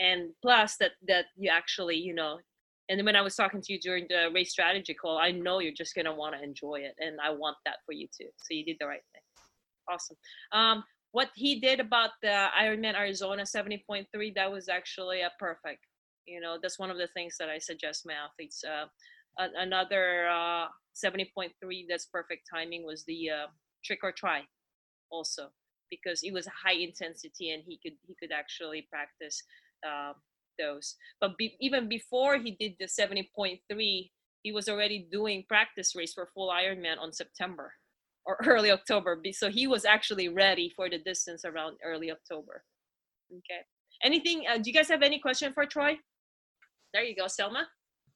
[0.00, 2.38] And plus that that you actually you know
[2.88, 5.58] and then when i was talking to you during the race strategy call i know
[5.58, 8.28] you're just to want to enjoy it and i want that for you too.
[8.36, 9.22] So you did the right thing.
[9.90, 10.16] Awesome.
[10.52, 15.84] Um what he did about the ironman arizona 70.3 that was actually a perfect.
[16.26, 18.86] You know that's one of the things that i suggest my athletes uh,
[19.38, 20.66] another uh,
[21.04, 21.52] 70.3
[21.88, 23.46] that's perfect timing was the uh,
[23.84, 24.42] trick or try
[25.10, 25.48] also
[25.90, 29.42] because it was high intensity and he could he could actually practice
[29.86, 30.12] uh,
[30.58, 30.96] those.
[31.20, 34.10] But be, even before he did the 70.3
[34.42, 37.72] he was already doing practice race for full ironman on september
[38.24, 42.64] or early october so he was actually ready for the distance around early october.
[43.30, 43.62] Okay.
[44.02, 45.98] Anything uh, do you guys have any question for troy?
[46.92, 47.68] There you go selma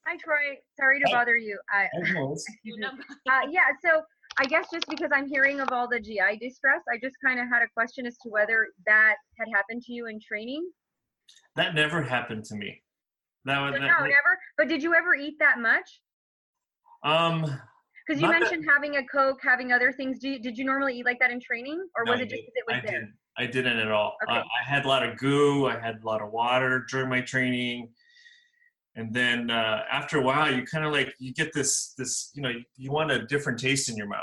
[0.07, 0.57] Hi, Troy.
[0.79, 1.13] Sorry to Hi.
[1.13, 1.59] bother you.
[1.73, 4.03] I, Anyways, Your number- uh, yeah, so
[4.39, 7.49] I guess just because I'm hearing of all the GI distress, I just kind of
[7.49, 10.69] had a question as to whether that had happened to you in training.
[11.57, 12.83] that never happened to me.
[13.45, 14.39] That So was no, that, never.
[14.57, 16.01] But did you ever eat that much?
[17.05, 17.43] um
[18.07, 20.19] Because you Not that- mentioned having a Coke, having other things.
[20.19, 22.29] Do you, did you normally eat like that in training, or No, was I it
[22.31, 22.91] just because it was I there?
[23.01, 23.15] didn't.
[23.39, 24.17] I didn't at all.
[24.29, 24.49] I, Okay.
[24.61, 25.67] I had a lot of goo.
[25.67, 27.89] I had a lot of water during my training,
[28.97, 32.43] and then uh, after a while, you kind of like you get this this you
[32.43, 34.23] know you, you want a different taste in your mouth.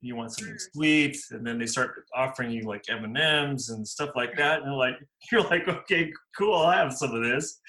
[0.00, 0.72] You want something Mm.
[0.72, 4.58] sweet, and then they start offering you like M and M's and stuff like that,
[4.62, 4.96] and you're like
[5.32, 7.60] you're like okay, cool, I'll have some of this.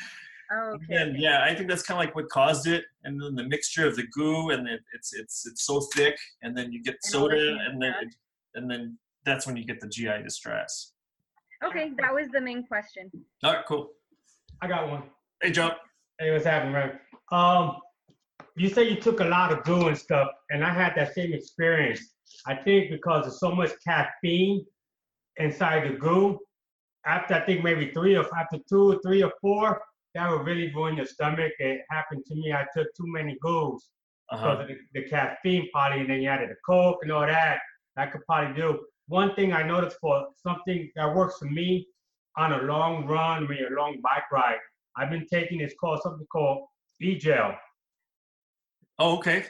[0.51, 0.85] Oh, And okay.
[0.95, 3.87] then, yeah, I think that's kind of like what caused it, and then the mixture
[3.87, 7.15] of the goo, and it, it's it's it's so thick, and then you get And
[7.15, 8.15] all the soda, and then it,
[8.53, 10.91] and then that's when you get the GI distress.
[11.63, 13.09] Okay, that was the main question.
[13.43, 13.93] All right, cool.
[14.61, 15.03] I got one.
[15.41, 15.71] Hey, Joe.
[16.19, 16.99] Hey, what's happening, man?
[17.31, 17.77] Um,
[18.55, 21.33] you say you took a lot of goo and stuff, and I had that same
[21.33, 22.15] experience.
[22.47, 24.65] I think because there's so much caffeine
[25.37, 26.39] inside the goo,
[27.05, 29.81] after I think maybe three or after two or three or four,
[30.13, 31.51] that would really ruin your stomach.
[31.59, 32.53] It happened to me.
[32.53, 33.89] I took too many goos
[34.31, 34.41] Uh-huh.
[34.41, 37.59] because of the, the caffeine probably, and then you added the coke and all that.
[37.97, 38.85] That could probably do.
[39.07, 41.87] One thing I noticed for something that works for me
[42.37, 44.59] on a long run, when you're a long bike ride,
[44.97, 46.67] I've been taking this called something called
[47.01, 47.55] E-gel.
[48.99, 49.45] Oh, okay.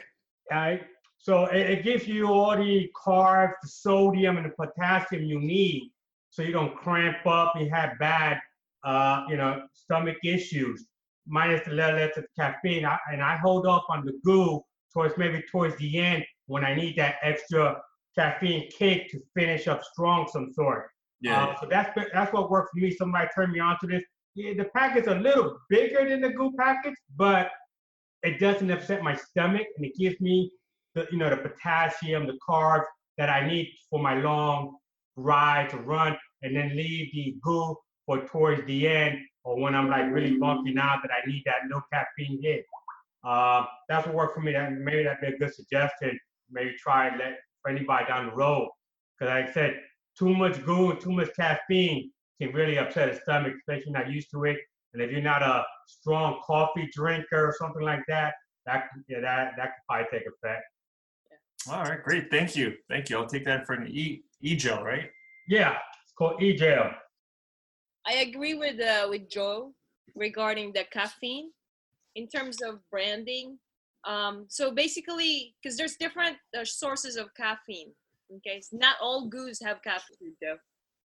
[0.50, 0.82] Right?
[1.18, 5.90] So it, it gives you all the carbs, the sodium, and the potassium you need,
[6.30, 8.38] so you don't cramp up and have bad,
[8.84, 10.86] uh, you know, stomach issues.
[11.28, 15.18] Minus the little less of caffeine, I, and I hold off on the goo towards
[15.18, 17.80] maybe towards the end when I need that extra
[18.16, 20.86] caffeine kick to finish up strong some sort.
[21.20, 21.46] Yeah.
[21.46, 22.92] Uh, so that's that's what worked for me.
[22.92, 24.04] Somebody turned me on to this.
[24.36, 27.50] Yeah, the packet's a little bigger than the goo package, but
[28.22, 30.50] it doesn't upset my stomach, and it gives me
[30.94, 32.84] the you know the potassium, the carbs
[33.16, 34.76] that I need for my long
[35.16, 39.88] ride to run, and then leave the goo for towards the end or when I'm
[39.88, 42.64] like really bunking out that I need that no caffeine hit.
[43.24, 44.52] Uh, that's what worked for me.
[44.52, 46.18] That maybe that'd be a good suggestion.
[46.50, 48.68] Maybe try it let for anybody down the road.
[49.18, 49.80] Because like I said,
[50.18, 54.44] too much goo too much caffeine can really upset the stomach, especially not used to
[54.44, 54.58] it.
[54.92, 58.34] And if you're not a strong coffee drinker or something like that,
[58.66, 60.64] that yeah, that that could probably take effect.
[61.70, 62.30] All right, great.
[62.30, 62.74] Thank you.
[62.88, 63.18] Thank you.
[63.18, 65.10] I'll take that for an E E gel, right?
[65.48, 66.90] Yeah, it's called e-gel.
[68.06, 69.72] I agree with uh, with Joe
[70.14, 71.50] regarding the caffeine
[72.14, 73.58] in terms of branding.
[74.06, 77.92] Um, so basically, because there's different uh, sources of caffeine.
[78.36, 80.56] Okay, so not all goos have caffeine, Joe.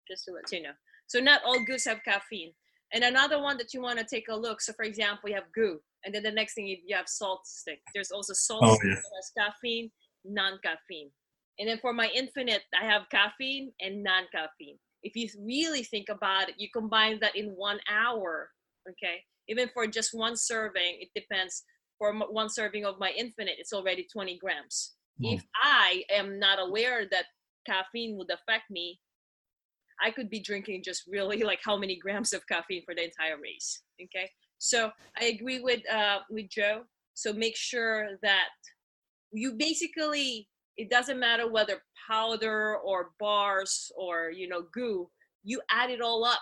[0.07, 0.73] Just to let you know.
[1.13, 2.54] So not all goos have caffeine.
[2.93, 4.62] And another one that you want to take a look.
[4.62, 7.41] So for example, you have goo, and then the next thing you, you have salt
[7.45, 7.80] stick.
[7.93, 8.95] There's also salt Oh, stick yeah.
[8.95, 9.91] that has caffeine,
[10.26, 11.10] non-caffeine.
[11.60, 16.49] And then for my Infinit, I have caffeine and non-caffeine if you really think about
[16.49, 18.49] it, you combine that in one hour,
[18.89, 19.21] okay?
[19.49, 21.63] Even for just one serving, it depends.
[21.99, 24.93] For one serving of my Infinit, it's already 20 grams.
[25.19, 25.36] Hmm.
[25.36, 27.26] If I am not aware that
[27.65, 28.99] caffeine would affect me,
[30.01, 33.38] I could be drinking just really like how many grams of caffeine for the entire
[33.41, 33.82] race.
[34.01, 36.84] Okay, so I agree with uh, with Joe.
[37.15, 38.49] So make sure that
[39.32, 45.10] you basically it doesn't matter whether powder or bars or you know goo
[45.43, 46.39] you add it all up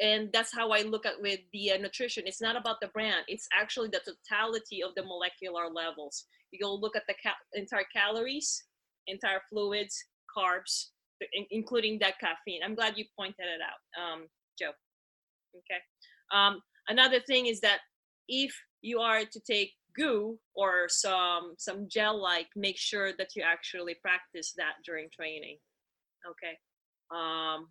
[0.00, 3.24] and that's how i look at with the uh, nutrition it's not about the brand
[3.28, 7.14] it's actually the totality of the molecular levels you go look at the
[7.54, 8.64] entire calories
[9.06, 10.04] entire fluids
[10.36, 10.86] carbs
[11.50, 12.62] including that caffeine.
[12.64, 14.26] I'm glad you pointed it out um,
[14.58, 14.72] joe.
[15.56, 15.80] Okay.
[16.32, 17.80] Um, another thing is that
[18.28, 18.52] if
[18.82, 23.96] you are to take goo or some some gel like make sure that you actually
[24.00, 25.58] practice that during training.
[26.24, 26.54] Okay.
[27.14, 27.68] Um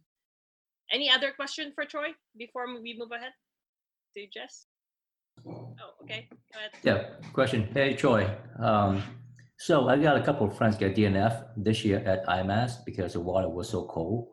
[0.92, 3.32] any other question for troy before we move ahead
[4.18, 4.66] to jess?
[5.48, 6.28] Oh okay.
[6.54, 6.72] Go ahead.
[6.84, 7.70] Yeah, question.
[7.74, 8.28] Hey, Troy.
[8.58, 9.04] Um,
[9.60, 13.20] so I got a couple of friends get DNF this year at IMAZ because the
[13.20, 14.30] water was so cold.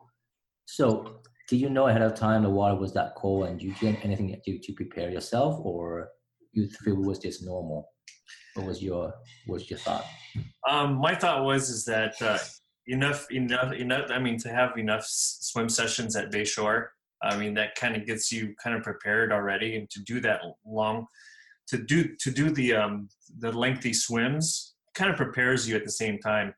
[0.65, 4.05] So did you know ahead of time the water was that cold and you get
[4.05, 6.07] anything to, to prepare yourself or
[6.53, 7.89] you feel it was just normal?
[8.53, 9.13] What was your
[9.47, 10.05] what was your thought?
[10.69, 12.39] Um, my thought was is that uh,
[12.87, 14.09] enough enough enough.
[14.09, 16.87] I mean, to have enough swim sessions at Bayshore.
[17.21, 20.39] I mean, that kind of gets you kind of prepared already, and to do that
[20.65, 21.05] long,
[21.67, 23.09] to do to do the um,
[23.39, 26.53] the lengthy swims kind of prepares you at the same time.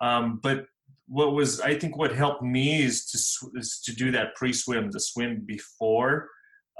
[0.00, 0.66] Um, but
[1.06, 5.00] what was I think what helped me is to is to do that pre-swim, the
[5.00, 6.28] swim before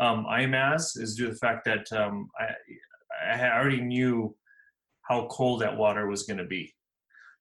[0.00, 4.34] um, IMAZ, is due to the fact that um, I I already knew
[5.02, 6.72] how cold that water was going to be.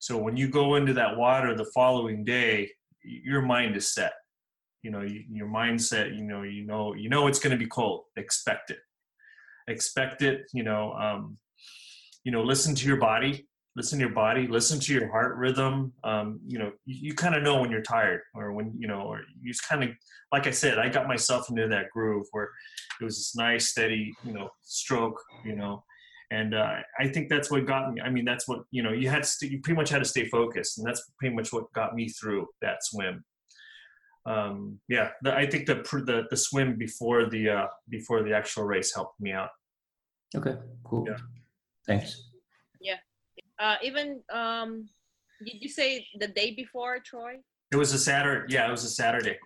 [0.00, 2.70] So when you go into that water the following day,
[3.02, 4.12] your mind is set.
[4.82, 6.14] You know, you, your mindset.
[6.14, 8.04] You know, you know, you know it's going to be cold.
[8.16, 8.80] Expect it.
[9.68, 10.42] Expect it.
[10.52, 11.38] You know, um,
[12.24, 13.46] you know, listen to your body
[13.76, 17.34] listen to your body listen to your heart rhythm um, you know you, you kind
[17.34, 19.90] of know when you're tired or when you know or you just kind of
[20.32, 22.48] like i said i got myself into that groove where
[23.00, 25.82] it was this nice steady you know stroke you know
[26.30, 29.08] and uh, i think that's what got me i mean that's what you know you
[29.08, 31.94] had to you pretty much had to stay focused and that's pretty much what got
[31.94, 33.24] me through that swim.
[34.24, 35.74] Um, yeah the, i think the,
[36.06, 39.50] the the swim before the uh, before the actual race helped me out.
[40.36, 40.54] Okay
[40.84, 41.04] cool.
[41.08, 41.16] Yeah.
[41.86, 42.31] thanks
[43.62, 44.88] uh, even um,
[45.46, 47.34] did you say the day before, Troy?
[47.70, 48.52] It was a Saturday.
[48.52, 49.38] Yeah, it was a Saturday.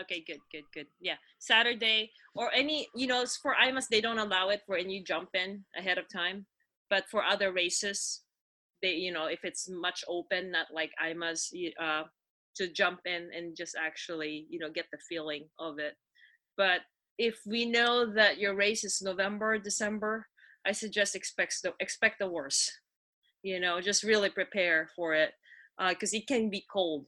[0.00, 0.86] Okay, good, good, good.
[1.00, 5.30] Yeah, Saturday or any, you know, for IMAZ, they don't allow it for any jump
[5.34, 6.46] in ahead of time,
[6.88, 8.22] but for other races,
[8.82, 12.02] they, you know, if it's much open, not like IMAZ, uh,
[12.56, 15.94] to jump in and just actually, you know, get the feeling of it.
[16.56, 16.80] But
[17.18, 20.26] if we know that your race is November, December,
[20.66, 22.70] I suggest expect the expect the worst
[23.42, 25.32] you know just really prepare for it
[25.88, 27.06] because uh, it can be cold.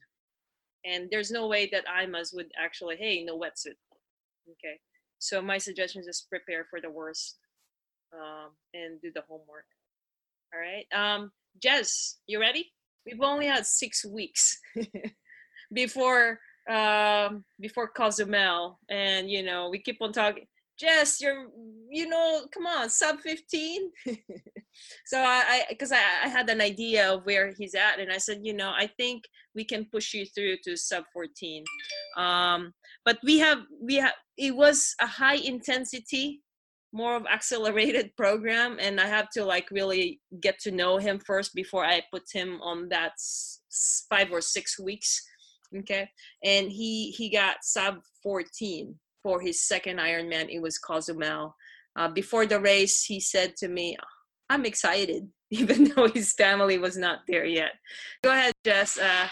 [0.85, 3.79] And there's no way that IMAZ would actually hey no wetsuit.
[4.51, 4.81] Okay?
[5.19, 7.39] So my suggestion is just prepare for the worst
[8.13, 9.67] um, and do the homework.
[10.55, 11.31] All right um
[11.63, 12.73] jess you ready?
[13.07, 14.59] We've only had six weeks
[15.73, 16.39] before
[16.71, 20.47] um before cozumel and you know we keep on talking
[20.79, 21.47] Jess, you're,
[21.91, 23.91] you know, come on, sub 15.
[25.07, 28.19] so I, because I, I, I, had an idea of where he's at, and I
[28.19, 31.65] said, you know, I think we can push you through to sub 14.
[32.17, 32.73] Um,
[33.05, 36.41] but we have, we have, it was a high intensity,
[36.93, 41.55] more of accelerated program, and I have to like really get to know him first
[41.55, 43.13] before I put him on that
[44.09, 45.23] five or six weeks.
[45.75, 46.07] Okay,
[46.45, 50.49] and he he got sub 14 for his second Ironman.
[50.51, 51.55] It was Cozumel.
[51.97, 53.97] Uh, before the race, he said to me,
[54.51, 57.73] "I'm excited, even though his family was not there yet."
[58.23, 58.99] Go ahead, Jess.
[58.99, 59.29] Uh,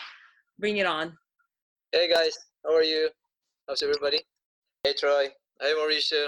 [0.58, 1.16] bring it on.
[1.92, 3.10] Hey guys, how are you?
[3.66, 4.20] How's everybody?
[4.84, 5.28] Hey Troy.
[5.60, 6.26] Hey Mauricio.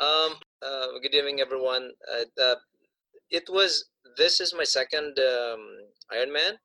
[0.00, 1.90] Um, uh, good evening, everyone.
[2.12, 2.56] Uh, uh,
[3.30, 5.60] it was this is my second um,
[6.12, 6.58] Ironman,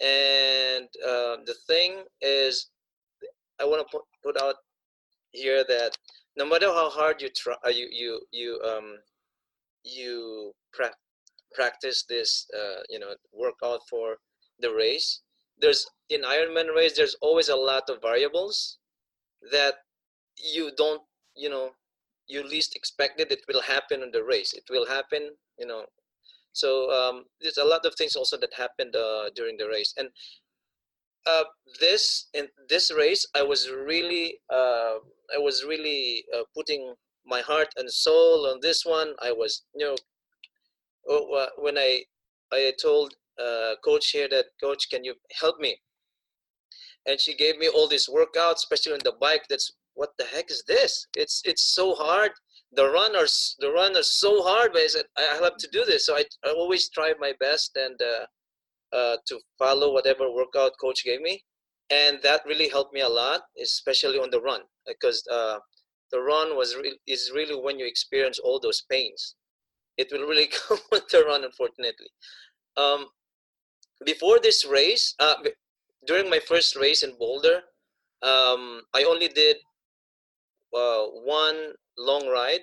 [0.00, 2.70] and uh, the thing is,
[3.60, 4.56] I want to put, put out
[5.32, 5.96] here that
[6.36, 8.98] no matter how hard you try, uh, you you you um
[9.84, 10.94] you pra-
[11.54, 14.18] practice this, uh, you know, workout for
[14.60, 15.20] the race.
[15.60, 18.78] There's in Ironman race, there's always a lot of variables
[19.52, 19.74] that
[20.54, 21.02] you don't,
[21.36, 21.70] you know,
[22.28, 24.52] you least expected it will happen in the race.
[24.52, 25.86] It will happen, you know.
[26.52, 30.08] So um, there's a lot of things also that happened uh, during the race, and
[31.26, 31.44] uh,
[31.80, 34.98] this in this race, I was really uh,
[35.34, 36.94] I was really uh, putting
[37.26, 39.14] my heart and soul on this one.
[39.20, 39.96] I was, you know,
[41.08, 42.02] oh, when I
[42.52, 45.76] I told uh, coach here that coach, can you help me?
[47.06, 49.44] And she gave me all these workouts, especially on the bike.
[49.48, 51.06] That's what the heck is this?
[51.16, 52.32] It's it's so hard.
[52.72, 56.06] The runners the runners so hard, but I said I have to do this.
[56.06, 58.26] So I, I always try my best and uh,
[58.96, 61.44] uh, to follow whatever workout coach gave me
[61.90, 65.58] and that really helped me a lot especially on the run because uh,
[66.12, 69.36] the run was re- is really when you experience all those pains.
[69.96, 72.10] It will really come with the run unfortunately.
[72.76, 73.06] Um,
[74.04, 75.34] before this race uh,
[76.06, 77.62] during my first race in boulder
[78.22, 79.56] um, i only did
[80.74, 82.60] uh, one long ride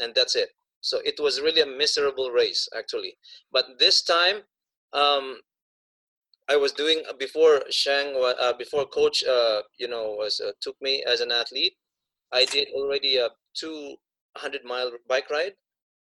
[0.00, 0.50] and that's it.
[0.80, 3.16] So it was really a miserable race actually.
[3.52, 4.42] But this time
[4.92, 5.40] um,
[6.50, 10.76] I was doing uh, before Shang, uh, before coach, uh, you know, was uh, took
[10.80, 11.74] me as an athlete.
[12.32, 15.52] I did already a 200 mile bike ride,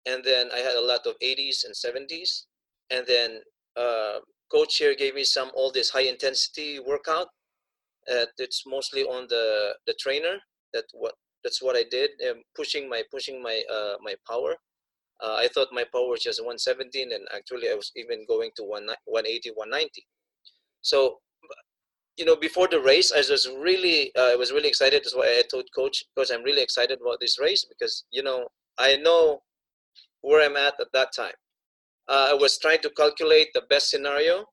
[0.04, 2.44] and then I had a lot of 80s and 70s,
[2.90, 3.40] and then
[3.76, 4.18] uh,
[4.52, 7.28] coach here gave me some all this high intensity workout.
[8.38, 10.36] it's mostly on the the trainer.
[10.74, 11.14] That what
[11.44, 14.56] that's what I did, um, pushing my pushing my uh, my power.
[15.22, 19.50] I thought my power was just 117, and actually I was even going to 180,
[19.54, 20.04] 190.
[20.86, 21.18] So,
[22.16, 25.02] you know, before the race, I was really, uh, I was really excited.
[25.02, 28.46] That's why I told coach, coach, I'm really excited about this race because you know
[28.78, 29.40] I know
[30.20, 31.34] where I'm at at that time.
[32.08, 34.44] Uh, I was trying to calculate the best scenario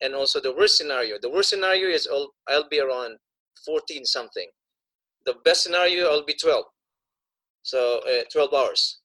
[0.00, 1.16] and also the worst scenario.
[1.20, 3.18] The worst scenario is I'll, I'll be around
[3.66, 4.48] 14 something.
[5.26, 6.64] The best scenario, I'll be 12.
[7.64, 9.00] So uh, 12 hours.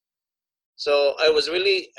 [0.78, 1.90] So I was really,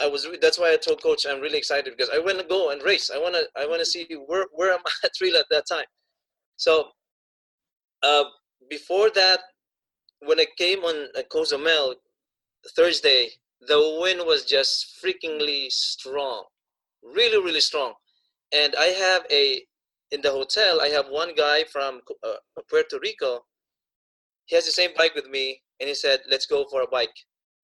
[0.00, 0.26] I, I was.
[0.40, 3.10] That's why I told coach I'm really excited because I want to go and race.
[3.14, 3.46] I want to.
[3.56, 5.84] I want to see where where am I'm at really at that time.
[6.56, 6.88] So
[8.02, 8.24] uh,
[8.70, 9.40] before that,
[10.20, 11.96] when I came on uh, Cozumel
[12.76, 13.30] Thursday,
[13.68, 16.44] the wind was just freakingly strong,
[17.02, 17.94] really really strong.
[18.52, 19.62] And I have a
[20.12, 20.80] in the hotel.
[20.80, 22.34] I have one guy from uh,
[22.70, 23.44] Puerto Rico.
[24.46, 27.14] He has the same bike with me, and he said, "Let's go for a bike."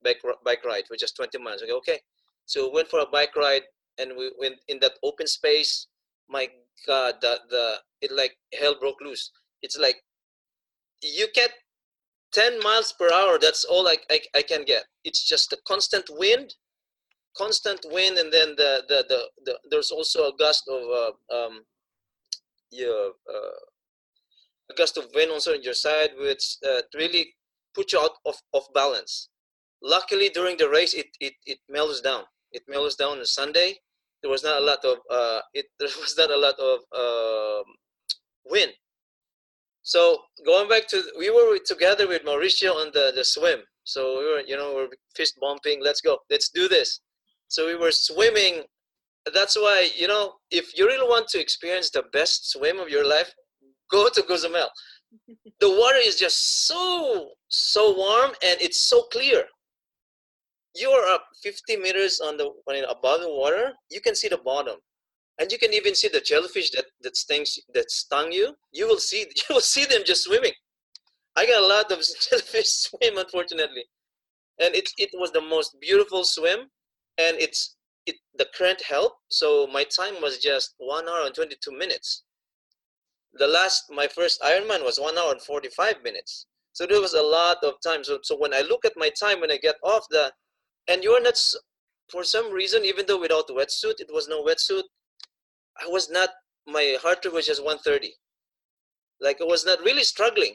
[0.04, 1.62] bike bike ride for just 20 miles.
[1.62, 2.00] Okay, okay.
[2.46, 3.62] So we went for a bike ride,
[3.98, 5.86] and we went in that open space.
[6.28, 6.48] My
[6.86, 9.30] God, the the it like hell broke loose.
[9.62, 9.96] It's like
[11.02, 11.50] you get
[12.32, 13.38] 10 miles per hour.
[13.38, 14.84] That's all I, I, I can get.
[15.04, 16.54] It's just the constant wind,
[17.36, 21.64] constant wind, and then the the the, the there's also a gust of uh, um
[22.70, 23.58] yeah uh,
[24.70, 27.34] a gust of wind also on your side, which uh, really
[27.74, 29.28] put you out of, of balance
[29.82, 32.22] luckily during the race it, it, it mellows down
[32.52, 33.74] it mellows down on sunday
[34.22, 37.62] there was not a lot of uh, it there was not a lot of uh,
[38.46, 38.72] wind.
[39.82, 43.60] So going back to we were together with mauricio on the, the swim.
[43.84, 47.00] So we were you know we are fist bumping let's go let's do this.
[47.48, 48.62] So we were swimming.
[49.34, 53.06] That's why you know if you really want to experience the best swim of your
[53.06, 53.32] life
[53.90, 54.68] go to cozumel
[55.60, 59.44] the water is just so so warm and it's so clear
[60.74, 62.50] you are up 50 meters on the
[62.88, 64.76] above the water you can see the bottom.
[65.40, 68.54] And you can even see the jellyfish that that stings that stung you.
[68.72, 70.52] You will see you will see them just swimming.
[71.36, 73.84] I got a lot of jellyfish swim unfortunately.
[74.60, 76.60] And it, it was the most beautiful swim
[77.18, 79.16] and it's it the current helped.
[79.28, 82.24] So my time was just one hour and 22 minutes.
[83.34, 86.46] The last my first ironman was one hour and 45 minutes.
[86.74, 88.04] So there was a lot of time.
[88.04, 90.32] So, so when i look at my time when i get off the
[90.88, 91.38] and you're not
[92.10, 94.84] for some reason even though without the wetsuit it was no wetsuit
[95.82, 96.30] i was not
[96.66, 98.12] my heart rate was just 130
[99.20, 100.54] like i was not really struggling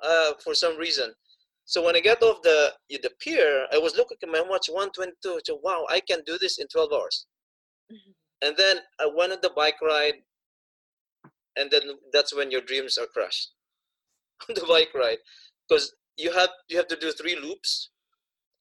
[0.00, 1.12] uh, for some reason.
[1.64, 5.40] So when i got off the the pier i was looking at my watch 122
[5.44, 7.26] so wow i can do this in 12 hours.
[7.92, 8.12] Mm-hmm.
[8.46, 10.18] and then i went on the bike ride
[11.58, 13.52] and then that's when your dreams are crushed.
[14.48, 15.18] On the bike ride.
[15.68, 17.90] Because you have you have to do three loops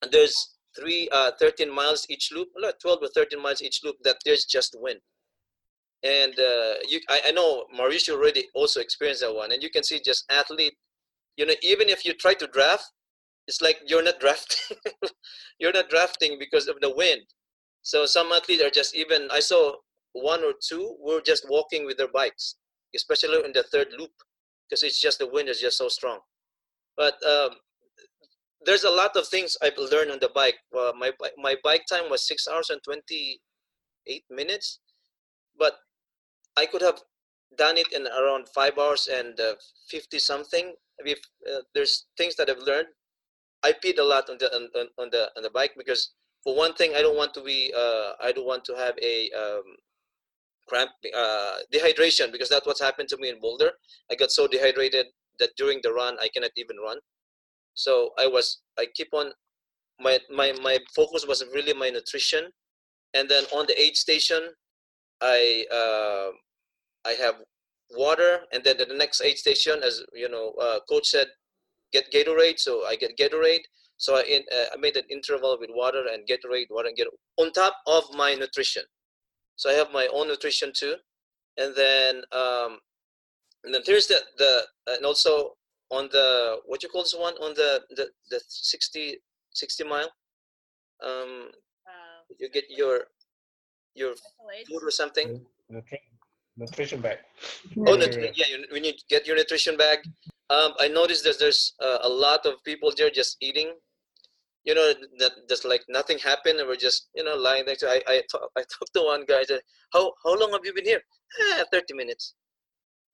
[0.01, 2.49] and there's three, uh, 13 miles each loop,
[2.82, 4.99] 12 or 13 miles each loop, that there's just wind.
[6.03, 9.51] And uh, you, I, I know Mauricio already also experienced that one.
[9.51, 10.75] And you can see just athlete,
[11.38, 12.86] you know, even if you try to draft,
[13.47, 14.78] it's like you're not drafting.
[15.59, 17.21] you're not drafting because of the wind.
[17.82, 19.73] So some athletes are just even, I saw
[20.13, 22.55] one or two were just walking with their bikes,
[22.95, 24.11] especially in the third loop,
[24.69, 26.19] because it's just the wind is just so strong.
[26.95, 27.51] But um,
[28.66, 30.58] there's a lot of things I've learned on the bike.
[30.76, 33.39] Uh, my my bike time was six hours and twenty
[34.08, 34.80] eight minutes,
[35.58, 35.74] but
[36.58, 37.01] I could have
[37.58, 39.55] done it in around five hours and uh,
[39.89, 40.74] fifty something.
[40.99, 41.20] If
[41.51, 42.88] uh, there's things that I've learned,
[43.64, 46.74] I peed a lot on the on, on the on the bike because for one
[46.74, 49.64] thing I don't want to be uh, I don't want to have a um,
[50.68, 53.72] cramp uh, dehydration because that's what's happened to me in Boulder.
[54.12, 55.08] I got so dehydrated
[55.39, 56.97] that during the run I cannot even run
[57.78, 59.32] so i was i keep on
[59.99, 62.49] my my my focus was really my nutrition.
[63.13, 64.49] And then on the aid station
[65.21, 66.30] i uh,
[67.05, 67.36] i have
[67.91, 68.41] water.
[68.51, 71.28] And then the next aid station as you know uh, coach said
[71.93, 72.59] get gatorade.
[72.59, 73.65] So i get gatorade.
[73.97, 77.07] So i in, uh, i made an interval with water and gatorade water and get
[77.38, 78.84] on top of my nutrition.
[79.55, 80.95] So i have my own nutrition too.
[81.57, 82.80] And then um
[83.63, 85.57] and then there's the the and also
[85.89, 87.33] on the what you call this one?
[87.35, 89.17] On the the, the 60
[89.51, 90.11] 60 mile?
[91.03, 91.49] Um
[91.88, 93.05] uh, you get your
[93.95, 94.15] your
[94.67, 95.45] food or something?
[96.57, 97.19] Nutrition bag.
[97.77, 98.45] Oh nutri- yeah.
[98.49, 99.99] you, when you get your nutrition bag
[100.49, 103.73] um i noticed that there's uh, a lot of people there just eating.
[104.63, 108.01] You know that just like nothing happened and we're just you know lying there i
[108.07, 109.61] i, talk, I talked to one guy said
[109.93, 111.01] how how long have you been here?
[111.39, 112.33] Eh, 30 minutes.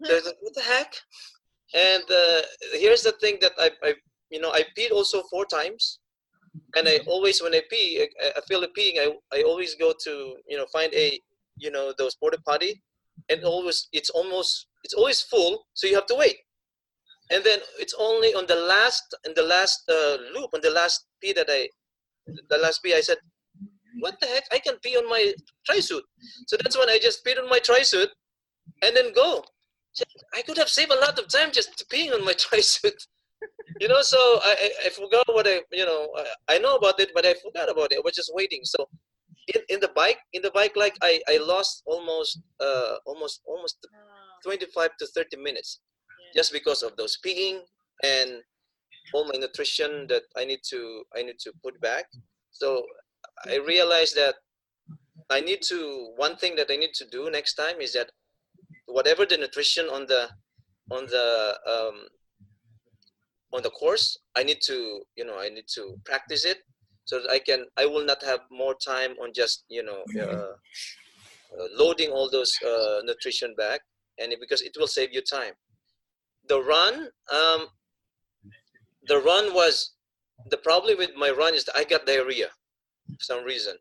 [0.05, 0.93] So like, what the heck
[1.73, 2.41] and uh,
[2.73, 3.93] here's the thing that I, I,
[4.29, 5.99] you know, I peed also four times,
[6.75, 8.99] and I always when I pee, I, I feel like peeing.
[8.99, 11.19] I I always go to you know find a
[11.57, 12.81] you know those porta potty,
[13.29, 16.37] and always it's almost it's always full, so you have to wait.
[17.31, 21.05] And then it's only on the last in the last uh, loop on the last
[21.21, 21.69] pee that I
[22.49, 23.17] the last pee I said,
[23.99, 24.43] what the heck?
[24.51, 25.33] I can pee on my
[25.65, 26.03] tri suit.
[26.47, 28.09] So that's when I just peed on my tri suit,
[28.83, 29.43] and then go.
[30.33, 33.07] I could have saved a lot of time just peeing on my tri suit
[33.79, 37.11] you know so I, I, forgot what i you know I, I know about it
[37.13, 37.97] but i forgot about it.
[37.97, 38.61] I was just waiting.
[38.63, 38.87] So
[39.53, 43.77] in, in the bike in the bike like i i lost almost uh almost almost
[44.43, 45.79] 25 to 30 minutes
[46.35, 47.59] just because of those peeing
[48.03, 48.41] and
[49.13, 52.05] all my nutrition that i need to i need to put back.
[52.51, 52.85] So
[53.47, 54.35] i realized that
[55.29, 58.11] i need to one thing that i need to do next time is that
[58.97, 60.23] whatever the nutrition on the
[60.91, 61.27] on the
[61.73, 61.97] um,
[63.55, 64.77] on the course i need to
[65.15, 66.59] you know i need to practice it
[67.05, 70.53] so that i can i will not have more time on just you know uh,
[71.57, 73.81] uh, loading all those uh, nutrition back
[74.19, 75.53] and it, because it will save you time.
[76.49, 76.93] The run
[77.31, 77.67] um,
[79.07, 79.93] the run was
[80.49, 82.49] the problem with my run is that i got diarrhea
[83.07, 83.75] for some reason.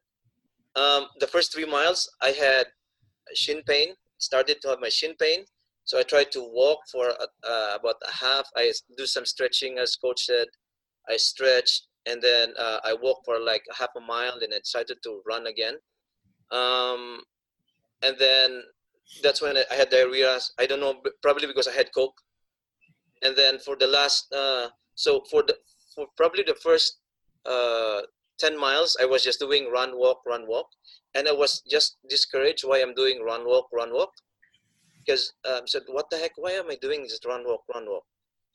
[0.74, 2.66] Um, the first three miles i had
[3.34, 3.88] shin pain
[4.22, 5.44] started to have my shin pain
[5.84, 8.48] so I tried to walk for uh, about a half.
[8.56, 10.46] I do some stretching, as coach said.
[11.08, 14.98] I stretched and then uh, I walked for like half a mile, and I decided
[15.04, 15.74] to run again.
[16.50, 17.20] Um,
[18.02, 18.62] and then
[19.22, 20.38] that's when I had diarrhea.
[20.58, 22.20] I don't know, probably because I had coke.
[23.22, 25.56] And then for the last, uh, so for the
[25.94, 26.98] for probably the first
[27.46, 28.02] uh,
[28.42, 30.68] 10 miles, I was just doing run, walk, run, walk.
[31.14, 34.12] And I was just discouraged why I'm doing run, walk, run, walk
[35.04, 36.32] because um, said, "What the heck?
[36.36, 38.04] Why am I doing this run walk, run walk?"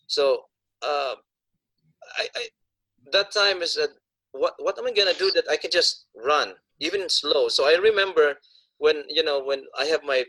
[0.08, 0.46] So
[0.82, 1.16] uh,
[2.18, 2.44] I, I
[3.12, 3.90] that time is that
[4.32, 7.50] what what am I gonna do that I can just run even slow?
[7.50, 8.40] So I remember
[8.78, 10.26] when you know when I have my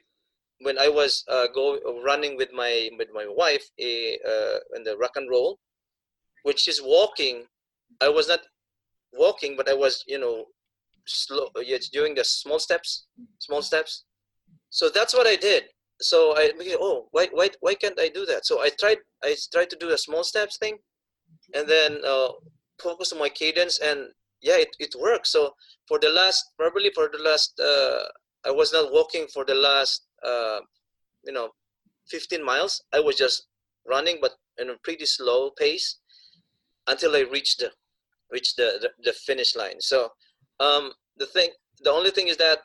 [0.60, 5.16] when I was uh, go running with my with my wife uh, in the rock
[5.16, 5.58] and roll,
[6.42, 7.46] which is walking.
[8.00, 8.40] I was not
[9.12, 10.46] walking, but I was you know
[11.06, 11.48] slow.
[11.92, 13.06] Doing the small steps,
[13.38, 14.04] small steps.
[14.70, 15.64] So that's what I did
[16.00, 18.46] so I oh why why why can't I do that?
[18.46, 20.78] So I tried I tried to do a small steps thing,
[21.54, 22.28] and then uh,
[22.80, 24.08] focus on my cadence, and
[24.40, 25.32] yeah, it, it works.
[25.32, 25.52] So
[25.86, 28.04] for the last probably for the last uh,
[28.46, 30.60] I was not walking for the last uh,
[31.24, 31.50] you know
[32.10, 32.82] 15 miles.
[32.94, 33.46] I was just
[33.86, 35.98] running, but in a pretty slow pace
[36.86, 37.72] until I reached the
[38.30, 39.80] reached the the, the finish line.
[39.80, 40.10] So
[40.60, 41.50] um, the thing
[41.82, 42.58] the only thing is that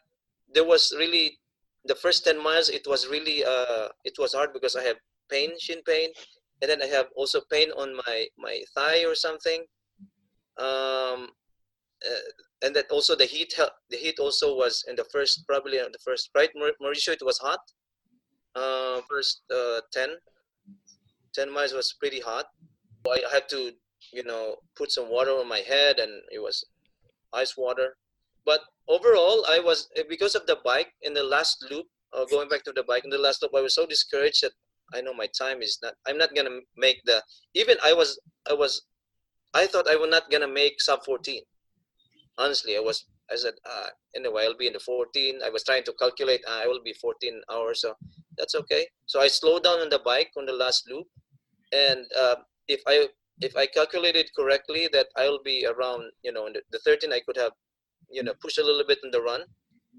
[0.54, 1.38] there was really
[1.86, 4.96] the first 10 miles it was really uh it was hard because i have
[5.30, 6.10] pain shin pain
[6.62, 9.66] and then i have also pain on my my thigh or something.
[10.58, 11.30] Um
[12.10, 12.24] uh,
[12.64, 13.54] and that also the heat
[13.90, 17.60] the heat also was in the first probably the first right mauricio it was hot.
[18.56, 20.10] Uh first uh 10
[21.34, 22.46] 10 miles was pretty hot.
[23.10, 23.72] I had to
[24.14, 26.66] you know put some water on my head and it was
[27.34, 27.98] ice water
[28.46, 31.88] but overall, I was eh, because of the bike in the last loop.
[32.14, 34.52] Uh, going back to the bike in the last loop, I was so discouraged that
[34.94, 35.96] I know my time is not.
[36.08, 37.24] I'm not gonna make the.
[37.54, 38.20] Even I was.
[38.50, 38.84] I was.
[39.54, 41.42] I thought I was not gonna make sub 14.
[42.38, 43.06] Honestly, I was.
[43.32, 45.40] I said, uh, anyway, I'll be in the 14.
[45.44, 46.42] I was trying to calculate.
[46.46, 47.96] Uh, I will be 14 hours, so
[48.38, 48.86] that's okay.
[49.06, 51.08] So I slowed down on the bike on the last loop,
[51.72, 52.36] and uh,
[52.68, 53.08] if I
[53.48, 57.12] if I calculated correctly, that I will be around, you know, the, the 13.
[57.12, 57.54] I could have
[58.14, 59.42] you know push a little bit in the run.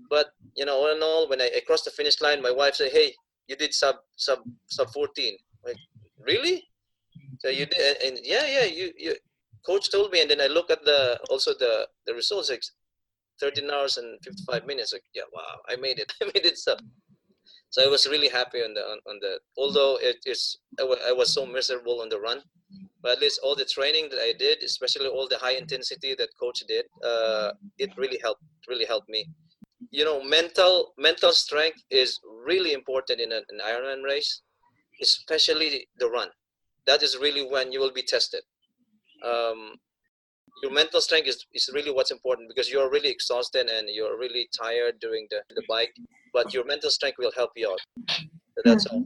[0.09, 2.76] But you know all in all when I, I crossed the finish line my wife
[2.76, 3.12] said hey
[3.49, 5.36] you did sub sub sub 14
[5.66, 5.76] like
[6.18, 6.64] really?
[7.40, 9.14] So you did and yeah yeah you you
[9.66, 12.62] coach told me and then i look at the also the the results like
[13.40, 14.92] 13 hours and 55 minutes.
[14.92, 16.78] Like yeah wow i made it i made it sub.
[17.70, 21.32] So i was really happy on the on, on the although it is I was
[21.32, 22.42] so miserable on the run
[23.05, 26.31] but at least all the training that I did, especially all the high intensity that
[26.41, 28.43] coach did, uh, it really helped.
[28.67, 29.29] Really helped me.
[29.91, 34.41] You know, mental mental strength is really important in an, an Ironman race,
[35.03, 36.29] especially the run.
[36.87, 38.41] That is really when you will be tested.
[39.23, 39.75] Um,
[40.63, 44.49] your mental strength is, is really what's important because you're really exhausted and you're really
[44.59, 45.93] tired during the, the bike
[46.33, 49.05] but your mental strength will help you out so that's all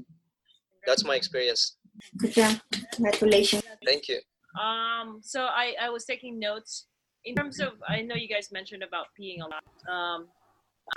[0.87, 1.77] that's my experience
[2.17, 2.57] Good job.
[2.93, 3.63] Congratulations.
[3.85, 4.21] Thank you.
[4.61, 6.87] Um, so I, I was taking notes.
[7.25, 9.65] In terms of, I know you guys mentioned about peeing a lot.
[9.93, 10.29] Um,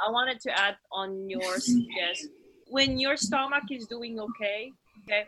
[0.07, 2.25] I wanted to add on yours, yes.
[2.67, 4.71] When your stomach is doing okay,
[5.03, 5.25] okay,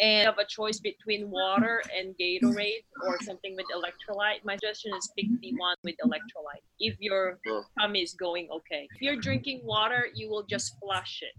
[0.00, 5.08] and have a choice between water and Gatorade or something with electrolyte, my suggestion is
[5.16, 6.64] pick the one with electrolyte.
[6.80, 7.62] If your Mm.
[7.78, 11.34] tummy is going okay, if you're drinking water, you will just flush it,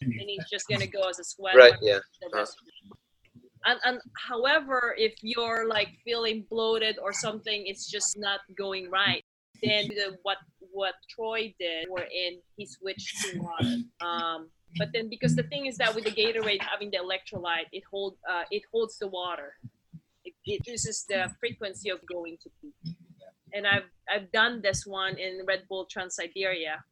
[0.00, 1.54] and it's just gonna go as a sweat.
[1.54, 1.74] Right.
[1.80, 2.00] Yeah.
[2.20, 2.97] the rest of it.
[3.68, 9.22] And, and however, if you're like feeling bloated or something, it's just not going right.
[9.62, 10.38] Then the, what
[10.70, 13.74] what Troy did, wherein he switched to water.
[14.00, 14.48] Um,
[14.78, 18.16] but then because the thing is that with the Gatorade having the electrolyte, it hold
[18.30, 19.50] uh, it holds the water.
[20.24, 22.72] It, it reduces the frequency of going to pee.
[23.52, 26.82] And I've I've done this one in Red Bull Trans Siberia,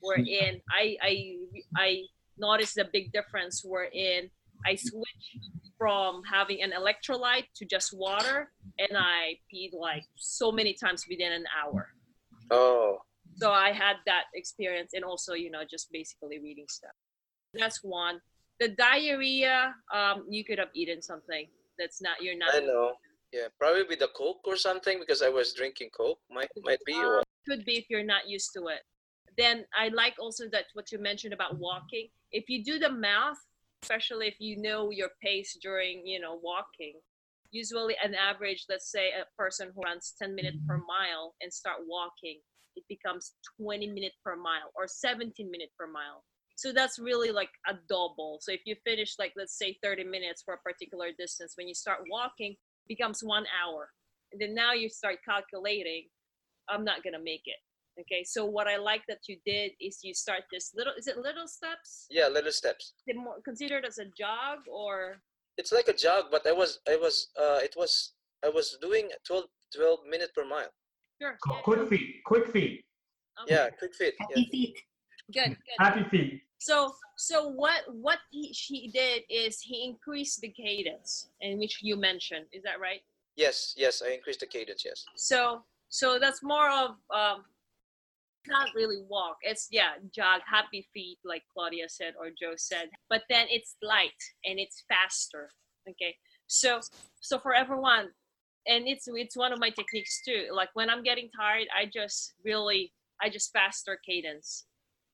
[0.00, 1.12] wherein I I
[1.76, 1.88] I
[2.38, 4.30] noticed a big difference wherein
[4.66, 5.38] I switched
[5.78, 11.32] from having an electrolyte to just water, and I peed like so many times within
[11.32, 11.88] an hour.
[12.50, 12.98] Oh.
[13.36, 16.92] So I had that experience, and also you know just basically reading stuff.
[17.54, 18.20] That's one.
[18.60, 21.48] The diarrhea, um, you could have eaten something
[21.78, 22.54] that's not you're not.
[22.54, 22.92] I know.
[23.32, 23.48] Yeah.
[23.58, 26.18] Probably with the Coke or something because I was drinking Coke.
[26.30, 26.94] Might might be.
[26.94, 28.80] Or could be if you're not used to it.
[29.36, 32.08] Then I like also that what you mentioned about walking.
[32.30, 33.38] If you do the math,
[33.82, 36.94] especially if you know your pace during you know walking,
[37.50, 40.86] usually an average, let's say a person who runs 10 minutes per mm-hmm.
[40.86, 42.40] mile and start walking,
[42.76, 46.24] it becomes 20 minutes per mile or 17 minutes per mile.
[46.56, 48.38] So that's really like a double.
[48.40, 51.74] So if you finish like let's say 30 minutes for a particular distance, when you
[51.74, 53.88] start walking, it becomes one hour.
[54.32, 56.08] And then now you start calculating
[56.68, 57.56] I'm not gonna make it.
[58.00, 60.94] Okay, so what I like that you did is you start this little.
[60.96, 62.06] Is it little steps?
[62.10, 62.94] yeah, little steps.
[63.06, 65.20] Is it more considered as a jog or?
[65.58, 68.14] It's like a jog, but I was I was uh it was
[68.44, 69.44] I was doing 12
[69.76, 70.72] 12 minutes per mile.
[71.20, 71.36] Sure.
[71.50, 72.84] Yeah, Quick feet, quick feet,
[73.42, 74.14] okay, Yeah, quick fit.
[74.18, 74.26] Yeah.
[74.28, 74.78] Happy feet.
[75.32, 75.48] Good.
[75.50, 75.78] Good.
[75.78, 76.42] happy feet.
[76.58, 81.96] So so what what he she did is he increased the cadence, in which you
[81.96, 82.46] mentioned.
[82.52, 83.02] Is that right?
[83.36, 84.82] Yes, yes, I increased the cadence.
[84.84, 85.04] Yes.
[85.16, 87.44] So so that's more of um
[88.46, 89.36] not really walk.
[89.42, 92.88] It's yeah, jog, happy feet, like Claudia said or Joe said.
[93.08, 94.10] But then it's light
[94.44, 95.50] and it's faster.
[95.88, 96.14] Okay.
[96.46, 96.80] So
[97.20, 98.08] so for everyone,
[98.66, 100.48] and it's it's one of my techniques too.
[100.52, 104.66] Like when I'm getting tired, I just really I just faster cadence.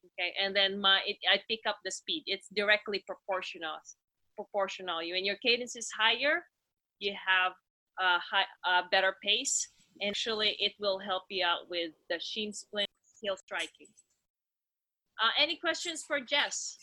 [0.05, 2.25] Okay, and then my it, I pick up the speed.
[2.27, 3.77] It's directly proportional.
[4.37, 5.03] Proportional.
[5.03, 6.45] You when your cadence is higher,
[6.99, 7.53] you have
[8.01, 9.69] a high a better pace
[10.01, 12.89] and actually it will help you out with the shin splint
[13.21, 13.87] heel striking.
[15.23, 16.79] Uh, any questions for Jess?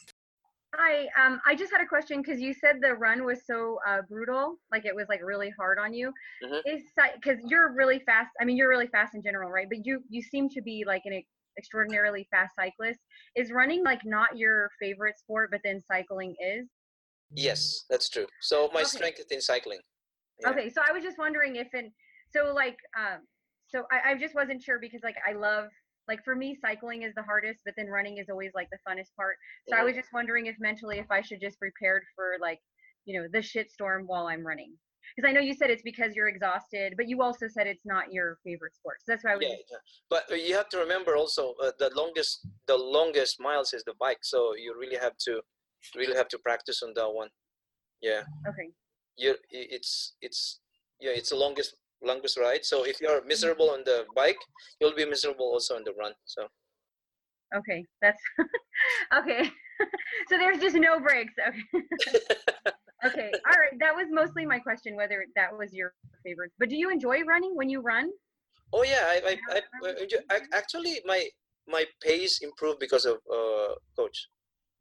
[0.75, 4.01] Hi, um, I just had a question because you said the run was so uh,
[4.09, 6.11] brutal, like it was like really hard on you.
[6.43, 6.61] Mhm.
[6.65, 6.83] Is
[7.15, 8.31] because you're really fast.
[8.41, 9.67] I mean, you're really fast in general, right?
[9.69, 11.23] But you you seem to be like an
[11.57, 12.99] extraordinarily fast cyclist.
[13.35, 16.67] Is running like not your favorite sport, but then cycling is?
[17.31, 18.27] Yes, that's true.
[18.41, 18.89] So my Okay.
[18.89, 19.79] strength is in cycling.
[20.41, 20.49] Yeah.
[20.49, 21.93] Okay, so I was just wondering if in
[22.33, 23.25] so like um
[23.67, 25.69] so I, I just wasn't sure because like I love
[26.07, 29.15] like for me cycling is the hardest, but then running is always like the funnest
[29.15, 29.35] part.
[29.69, 32.59] So I was just wondering if mentally if I should just prepared for like
[33.05, 34.73] you know the shit storm while I'm running.
[35.15, 38.11] Because I know you said it's because you're exhausted, but you also said it's not
[38.11, 38.97] your favorite sport.
[38.99, 39.77] So that's why I was Yeah, yeah.
[40.09, 43.93] But uh, you have to remember also uh, the longest the longest miles is the
[43.99, 44.19] bike.
[44.23, 45.41] So you really have to
[45.95, 47.29] really have to practice on that one.
[48.01, 48.21] Yeah.
[48.47, 48.69] okay.
[49.17, 50.59] You it's it's
[50.99, 52.65] yeah it's the longest longest ride.
[52.65, 54.39] So if you're miserable on the bike,
[54.79, 56.13] you'll be miserable also on the run.
[56.25, 56.47] So
[57.55, 58.21] Okay, that's
[59.13, 59.43] okay.
[60.29, 61.33] so there's just no breaks.
[61.47, 61.63] Okay.
[63.05, 63.35] okay.
[63.47, 63.79] All right.
[63.79, 65.93] That was mostly my question, whether that was your
[66.23, 66.51] favorite.
[66.59, 68.11] But do you enjoy running when you run?
[68.73, 71.29] Oh yeah, I, I, I, I actually my
[71.67, 74.27] my pace improved because of uh, coach,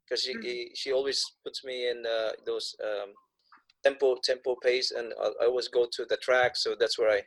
[0.05, 0.43] because she Mhm.
[0.43, 3.13] he- she always puts me in uh, those um,
[3.85, 7.21] tempo tempo pace, and I, I always go to the track, so that's where I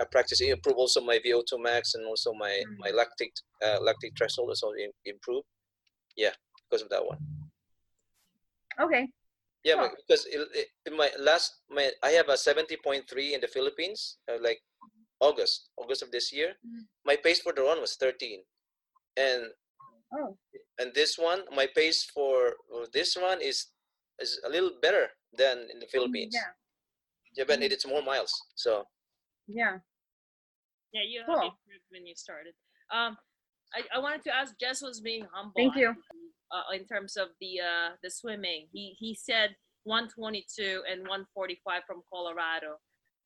[0.00, 0.40] I practice.
[0.40, 3.32] Improve also my VO2 max and also my my lactic
[3.64, 5.44] uh, lactic threshold also im- improve.
[6.16, 6.34] Yeah,
[6.64, 7.18] because of that one.
[8.80, 9.08] Okay.
[9.64, 9.90] Yeah, Cool.
[10.00, 13.48] because it, it, in my last my I have a seventy point three in the
[13.48, 14.60] Philippines, uh, like
[15.20, 16.54] August August of this year.
[16.66, 16.82] Mhm.
[17.06, 18.42] My pace for the run was thirteen,
[19.16, 19.52] and
[20.12, 20.36] Oh.
[20.78, 23.71] and this one my pace for for this one is
[24.22, 26.32] is a little better than in the Philippines.
[26.34, 26.52] Yeah.
[27.36, 28.32] yeah, but it's more miles.
[28.54, 28.84] So
[29.48, 29.78] Yeah.
[30.92, 31.34] Yeah, you Cool.
[31.50, 32.54] improved when you started.
[32.90, 33.16] Um,
[33.74, 34.54] I, I wanted to ask.
[34.60, 35.56] Jess was being humble.
[35.56, 35.94] Thank you.
[36.52, 42.02] Uh, in terms of the uh, the swimming, he he said 122 and 145 from
[42.12, 42.76] Colorado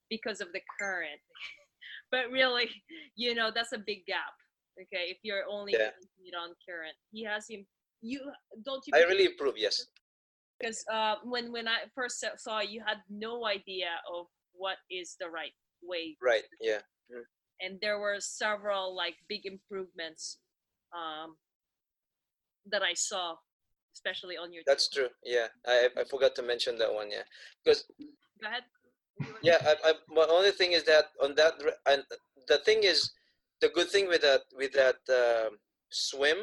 [0.09, 1.18] because of the current.
[2.12, 2.70] but really,
[3.16, 4.34] you know, that's a big gap.
[4.80, 5.90] Okay, if you're only Yeah.
[6.38, 7.66] on current, he has him.
[8.01, 8.20] You
[8.64, 8.92] don't you?
[8.94, 9.55] I really improve.
[9.59, 9.82] Yes,
[10.59, 15.29] because uh, when when I first saw you, had no idea of what is the
[15.29, 15.53] right
[15.83, 16.45] way, Right.
[16.61, 16.81] Yeah.
[17.61, 20.39] and there were several like big improvements
[20.97, 21.37] um,
[22.71, 23.37] that I saw,
[23.95, 24.63] especially on your.
[24.67, 25.09] That's true.
[25.25, 25.49] Yeah.
[25.67, 27.11] I I forgot to mention that one.
[27.11, 27.25] Yeah.
[27.65, 27.85] Because
[28.41, 28.65] Go ahead.
[29.43, 31.55] yeah I, I my only thing is that on that
[31.89, 32.05] and
[32.49, 33.11] the thing is
[33.65, 35.57] the good thing with that with that um
[35.89, 36.37] swim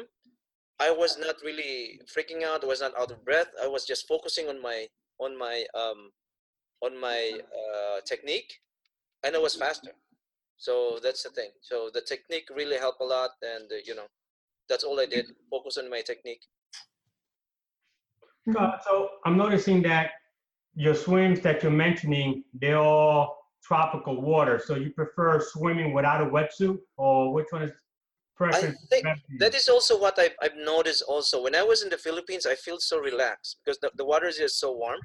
[0.80, 3.48] i was not really freaking out i was not out of breath.
[3.62, 4.86] I was just focusing on my
[5.18, 6.10] on my um
[6.82, 8.60] on my uh, technique
[9.24, 9.92] and i was faster.
[10.56, 11.50] So that's the thing.
[11.60, 14.06] So the technique really helped a lot and uh, you know
[14.68, 16.42] that's all i did focus on my technique.
[18.86, 20.10] So I'm noticing that
[20.74, 24.60] your swims that you're mentioning, they're all tropical water.
[24.64, 27.70] So you prefer swimming without a wetsuit, or which one is
[28.36, 28.80] preference?
[28.90, 29.38] think best for you?
[29.38, 32.54] that is also what I've, I've noticed also when i was in the philippines i
[32.54, 35.00] feel so relaxed because the, the water is just so warm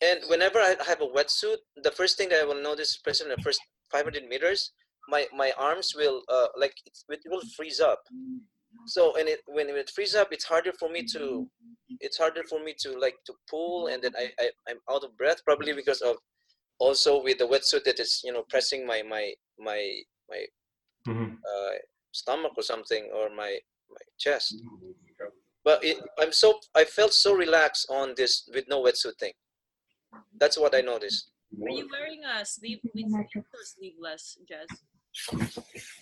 [0.00, 3.36] and whenever i have a wetsuit the first thing that i will notice especially in
[3.36, 4.72] the first 500 meters
[5.08, 8.00] my my arms will uh, like it, it will freeze up
[8.86, 11.48] so and it when it freezes up it's harder for me to
[12.00, 15.16] it's harder for me to like to pull and then I, I i'm out of
[15.16, 16.16] breath probably because of
[16.78, 19.80] also with the wetsuit that is you know pressing my my my
[20.30, 20.44] my
[21.06, 21.38] Mhm.
[21.50, 21.72] uh,
[22.12, 23.58] stomach or something or my
[23.90, 24.62] my chest.
[25.64, 29.32] But it, i'm so i felt so relaxed on this with no wetsuit thing
[30.40, 31.30] that's what i noticed.
[31.62, 33.14] Are you wearing a sleeve with sleeves
[33.54, 34.68] or sleeveless, Jess?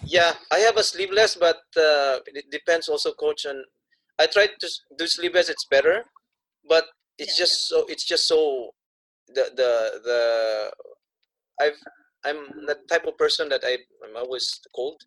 [0.04, 3.64] yeah i have a sleeveless but uh, it depends also coach and
[4.18, 6.04] i tried to do sleeveless it's better
[6.68, 6.84] but
[7.18, 8.70] it's Yeah, just so it's just so
[9.28, 9.70] the the
[10.09, 10.20] the
[11.62, 11.80] i've
[12.24, 15.00] i'm the type of person that i i'm always cold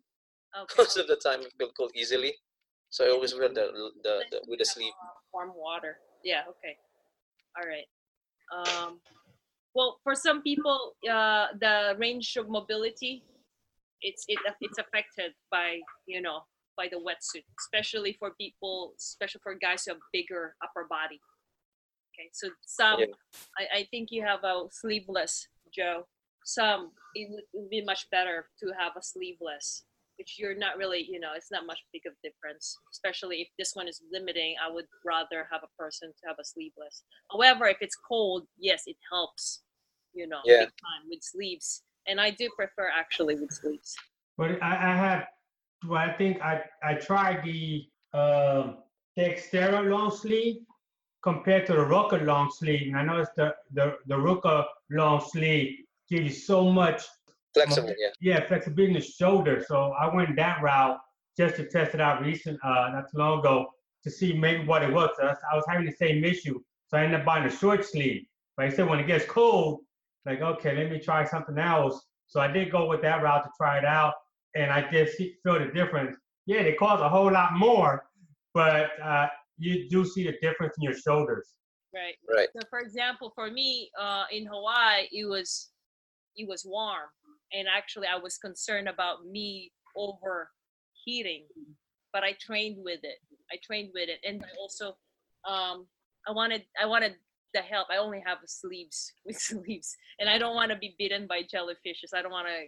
[0.56, 0.74] Okay.
[0.78, 2.34] most of the time i feel cold easily
[2.90, 3.70] so i always wear the
[4.02, 4.92] the, the with the sleeve
[5.32, 5.98] warm water.
[6.24, 6.42] Yeah.
[6.48, 6.76] Okay.
[7.56, 7.88] All right.
[8.50, 9.00] Um,
[9.74, 13.24] well, for some people, uh, the range of mobility,
[14.02, 16.40] it's it it's affected by you know
[16.76, 21.20] by the wetsuit, especially for people, especially for guys who have bigger upper body.
[22.14, 23.06] Okay, so some, Yeah.
[23.58, 26.06] I, I think you have a sleeveless, Joe.
[26.44, 29.84] Some it would, it would be much better to have a sleeveless
[30.20, 32.76] which you're not really, you know, it's not much big of difference.
[32.92, 36.44] Especially if this one is limiting, I would rather have a person to have a
[36.44, 37.04] sleeveless.
[37.32, 39.62] However, if it's cold, yes, it helps,
[40.12, 40.64] you know, Yeah.
[40.64, 41.68] big time with sleeves.
[42.06, 43.96] And I do prefer actually with sleeves.
[44.36, 45.22] But I, I have,
[45.88, 48.66] well, I think I, I tried the, um
[49.16, 50.58] the long sleeve
[51.22, 52.88] compared to the Roka long sleeve.
[52.88, 55.70] And I noticed the, the, the Roka long sleeve
[56.10, 57.00] gives you so much,
[57.54, 59.64] flexible yeah yeah, flexibility in the shoulder.
[59.66, 60.98] So I went that route
[61.36, 63.70] just to test it out recent, uh, not too long ago
[64.04, 65.10] to see maybe what it was.
[65.16, 66.60] So I was- having the same issue.
[66.88, 68.26] So I ended up buying a short sleeve.
[68.56, 69.80] But I said when it gets cold,
[70.26, 72.06] like, okay, let me try something else.
[72.26, 74.14] So I did go with that route to try it out.
[74.54, 76.16] And I did see, feel the difference.
[76.46, 78.06] Yeah, they cost a whole lot more,
[78.52, 79.28] but uh,
[79.58, 81.54] you do see the difference in your shoulders.
[81.94, 82.16] Right.
[82.28, 85.70] right So for example, for me, uh, in Hawaii, it was
[86.36, 87.08] it was warm,
[87.52, 91.46] and actually, I was concerned about me overheating,
[92.12, 93.18] but I trained with it.
[93.52, 94.96] I trained with it, and I also,
[95.48, 95.86] um,
[96.28, 97.14] I wanted I wanted
[97.54, 97.88] the help.
[97.90, 102.14] I only have sleeves with sleeves, and I don't want to be bitten by jellyfishes.
[102.14, 102.66] I don't want to.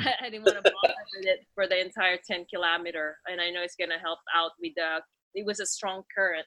[0.22, 3.62] I didn't want to bother with it for the entire 10 kilometer, and I know
[3.62, 5.00] it's gonna help out with the.
[5.34, 6.46] It was a strong current,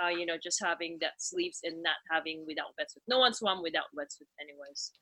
[0.00, 3.02] uh, you know, just having that sleeves and not having without wetsuit.
[3.08, 4.92] No one swam without wetsuit, anyways.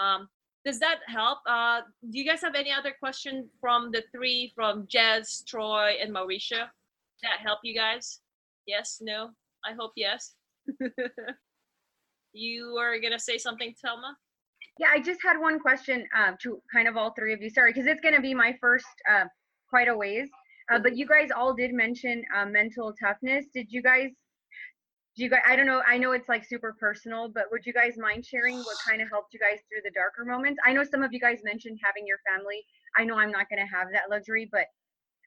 [0.00, 0.28] Um,
[0.64, 1.38] does that help?
[1.46, 6.14] Uh, do you guys have any other question from the three from Jess, Troy, and
[6.14, 6.66] Mauricio?
[7.22, 8.20] That help you guys?
[8.66, 9.30] Yes, no?
[9.64, 10.34] I hope yes.
[12.32, 14.14] you were gonna say something, Telma?
[14.78, 17.50] Yeah, I just had one question um, to kind of all three of you.
[17.50, 19.24] Sorry, because it's to be my first uh,
[19.68, 20.28] quite a ways.
[20.72, 23.46] Uh, but you guys all did mention uh, mental toughness.
[23.52, 24.10] Did you guys?
[25.14, 25.40] Do you guys?
[25.46, 25.82] I don't know.
[25.86, 29.08] I know it's like super personal, but would you guys mind sharing what kind of
[29.10, 30.58] helped you guys through the darker moments?
[30.64, 32.64] I know some of you guys mentioned having your family.
[32.96, 34.66] I know I'm not going to have that luxury, but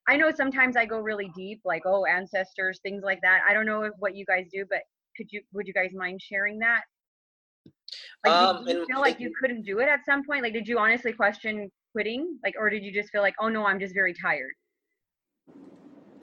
[0.07, 3.41] I know sometimes I go really deep, like oh ancestors, things like that.
[3.47, 4.79] I don't know if, what you guys do, but
[5.15, 5.41] could you?
[5.53, 6.81] Would you guys mind sharing that?
[8.25, 10.43] Like, Um, did you feel like you couldn't do it at some point?
[10.43, 12.39] Like, did you honestly question quitting?
[12.43, 14.53] Like, or did you just feel like, oh no, I'm just very tired?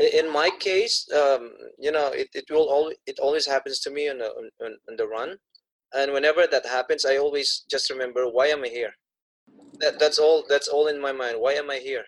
[0.02, 4.08] In my case um, you know it, it will always it always happens to me
[4.08, 4.26] on the
[4.64, 5.36] on, on, the run
[5.94, 8.92] and whenever that happens i always just remember why am i here
[9.80, 12.04] that, that's all that's all in my mind why am i here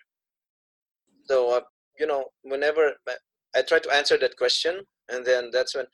[1.23, 1.61] so uh,
[1.99, 3.23] you know whenever I-
[3.55, 5.85] i try to answer that question and then that's when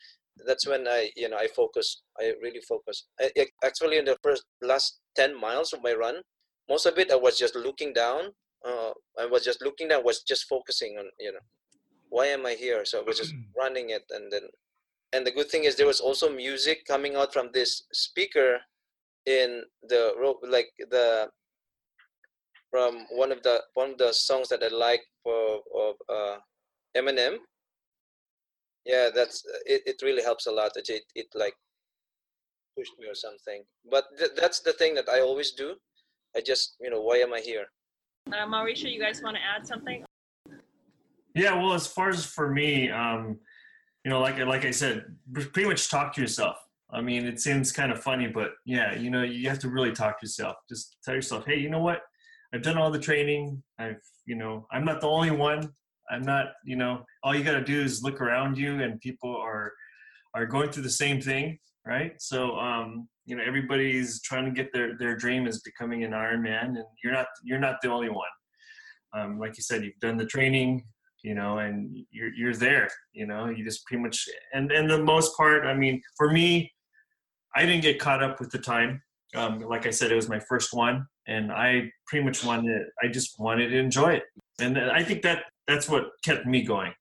[0.46, 2.02] that's when I, you know, I focus.
[2.18, 3.06] I really focus.
[3.20, 6.22] I- actually, in the first last ten miles of my run,
[6.68, 8.30] most of it I was just looking down.
[8.66, 10.04] Uh, I was just looking down.
[10.04, 11.44] Was just focusing on, you know,
[12.12, 12.84] why am I here?
[12.84, 14.42] So I was just running it, and then,
[15.12, 18.60] and the good thing is there was also music coming out from this speaker
[19.24, 21.28] in the road, like the
[22.70, 26.36] from one of the one of the songs that I like for of uh,
[26.96, 27.36] Eminem.
[28.84, 29.82] Yeah, that's it.
[29.86, 30.72] It really helps a lot.
[30.76, 31.54] It it, it like
[32.76, 33.64] pushed me or something.
[33.90, 35.76] But th- that's the thing that I always do.
[36.36, 37.66] I just you know why am I here?
[38.28, 40.04] Uh, Mauricio, you guys want to add something?
[41.34, 43.38] Yeah, well, as far as for me, um,
[44.04, 46.56] you know, like like I said, pretty much talk to yourself.
[46.90, 49.92] I mean, it seems kind of funny, but yeah, you know, you have to really
[49.92, 50.56] talk to yourself.
[50.68, 52.02] Just tell yourself, hey, you know what?
[52.52, 53.62] I've done all the training.
[53.78, 55.72] I've, you know, I'm not the only one.
[56.10, 59.34] I'm not, you know, all you got to do is look around you, and people
[59.34, 59.72] are
[60.34, 62.12] are going through the same thing, right?
[62.18, 66.76] So, um, you know, everybody's trying to get their their dream is becoming an Ironman,
[66.76, 68.28] and you're not you're not the only one.
[69.14, 70.84] Um, like you said, you've done the training,
[71.22, 73.48] you know, and you're you're there, you know.
[73.48, 76.72] You just pretty much and and the most part, I mean, for me,
[77.54, 79.02] I didn't get caught up with the time.
[79.34, 82.82] Um, like I said, it was my first one, and I pretty much wanted.
[83.02, 84.24] I just wanted to enjoy it,
[84.60, 86.92] and I think that that's what kept me going,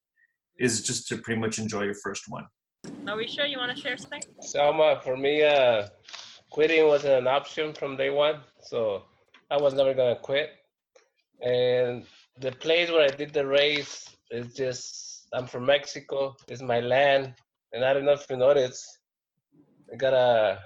[0.59, 2.45] is just to pretty much enjoy your first one.
[3.07, 4.23] Are we sure you want to share something?
[4.39, 5.87] Selma, for me, uh,
[6.51, 9.03] quitting wasn't an option from day one, so
[9.49, 10.51] I was never gonna quit.
[11.41, 12.05] And
[12.39, 16.35] the place where I did the race is just I'm from Mexico.
[16.47, 17.33] It's my land,
[17.73, 18.85] and I don't know if you noticed,
[19.91, 20.59] I got a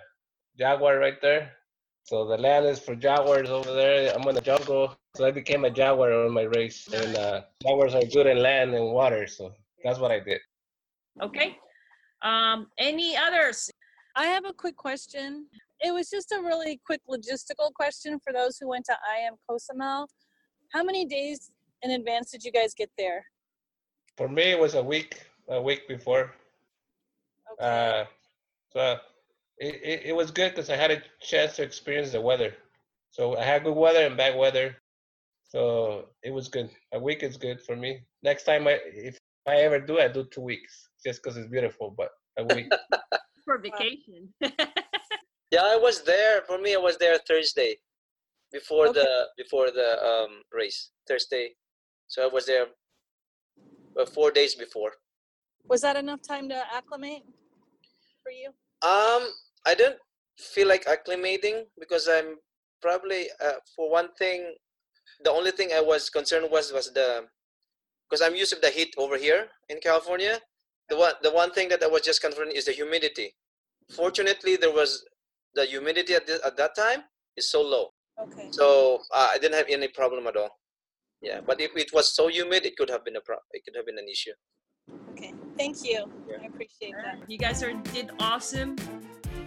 [0.57, 1.51] jaguar right there.
[2.03, 4.13] So the land is for jaguars over there.
[4.16, 6.88] I'm in the jungle, so I became a jaguar on my race.
[6.93, 9.53] And uh, jaguars are good in land and water, so
[9.84, 10.39] that's what I did.
[11.22, 11.57] Okay.
[12.22, 13.70] Um, any others?
[14.16, 15.47] I have a quick question.
[15.82, 20.07] It was just a really quick logistical question for those who went to IM Cozumel.
[20.74, 21.51] How many days
[21.82, 23.26] in advance did you guys get there?
[24.18, 26.32] For me, it was a week, a week before.
[27.60, 28.02] Okay.
[28.02, 28.06] Uh,
[28.72, 28.98] so
[29.58, 32.54] it, it, it was good because I had a chance to experience the weather.
[33.12, 34.76] So I had good weather and bad weather.
[35.44, 36.70] So it was good.
[36.94, 38.02] A week is good for me.
[38.24, 39.18] Next time, I if
[39.48, 41.94] I ever do, I do two weeks just because it's beautiful.
[41.96, 42.68] But a week.
[43.46, 44.34] For vacation.
[45.52, 46.42] Yeah, I was there.
[46.48, 47.78] For me, I was there Thursday,
[48.52, 49.00] before Okay.
[49.00, 50.90] the before the um race.
[51.08, 51.52] Thursday,
[52.16, 52.68] so I was there
[53.99, 54.91] uh, four days before.
[55.68, 57.24] Was that enough time to acclimate
[58.24, 58.47] for you?
[58.82, 59.28] Um,
[59.68, 59.97] I didn't
[60.39, 62.38] feel like acclimating because I'm
[62.82, 64.55] probably uh, for one thing,
[65.26, 67.26] the only thing I was concerned was was the
[68.07, 70.39] because I'm used to the heat over here in California.
[70.88, 73.36] The one the one thing that I was just concerned is the humidity.
[73.91, 75.03] Fortunately, there was
[75.53, 77.03] the humidity at, the, at that time
[77.36, 77.89] is so low,
[78.22, 78.47] Okay.
[78.51, 80.51] so uh, I didn't have any problem at all.
[81.22, 83.76] Yeah, but if it was so humid, it could have been a pro- it could
[83.76, 84.32] have been an issue.
[85.11, 85.34] Okay.
[85.57, 86.05] Thank you.
[86.30, 86.38] Yeah.
[86.43, 87.18] I appreciate that.
[87.28, 88.76] You guys are did awesome,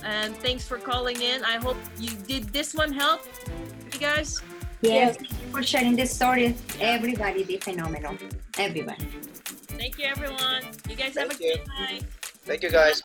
[0.02, 1.44] and thanks for calling in.
[1.44, 3.20] I hope you did this one help
[3.92, 4.42] you guys.
[4.80, 6.54] Yes, thank you for sharing the story.
[6.80, 8.16] Everybody did phenomenal.
[8.58, 9.04] Everybody.
[9.78, 10.62] Thank you, everyone.
[10.88, 11.56] You guys have a Thank you.
[11.56, 12.02] good night.
[12.46, 13.02] Thank you, guys.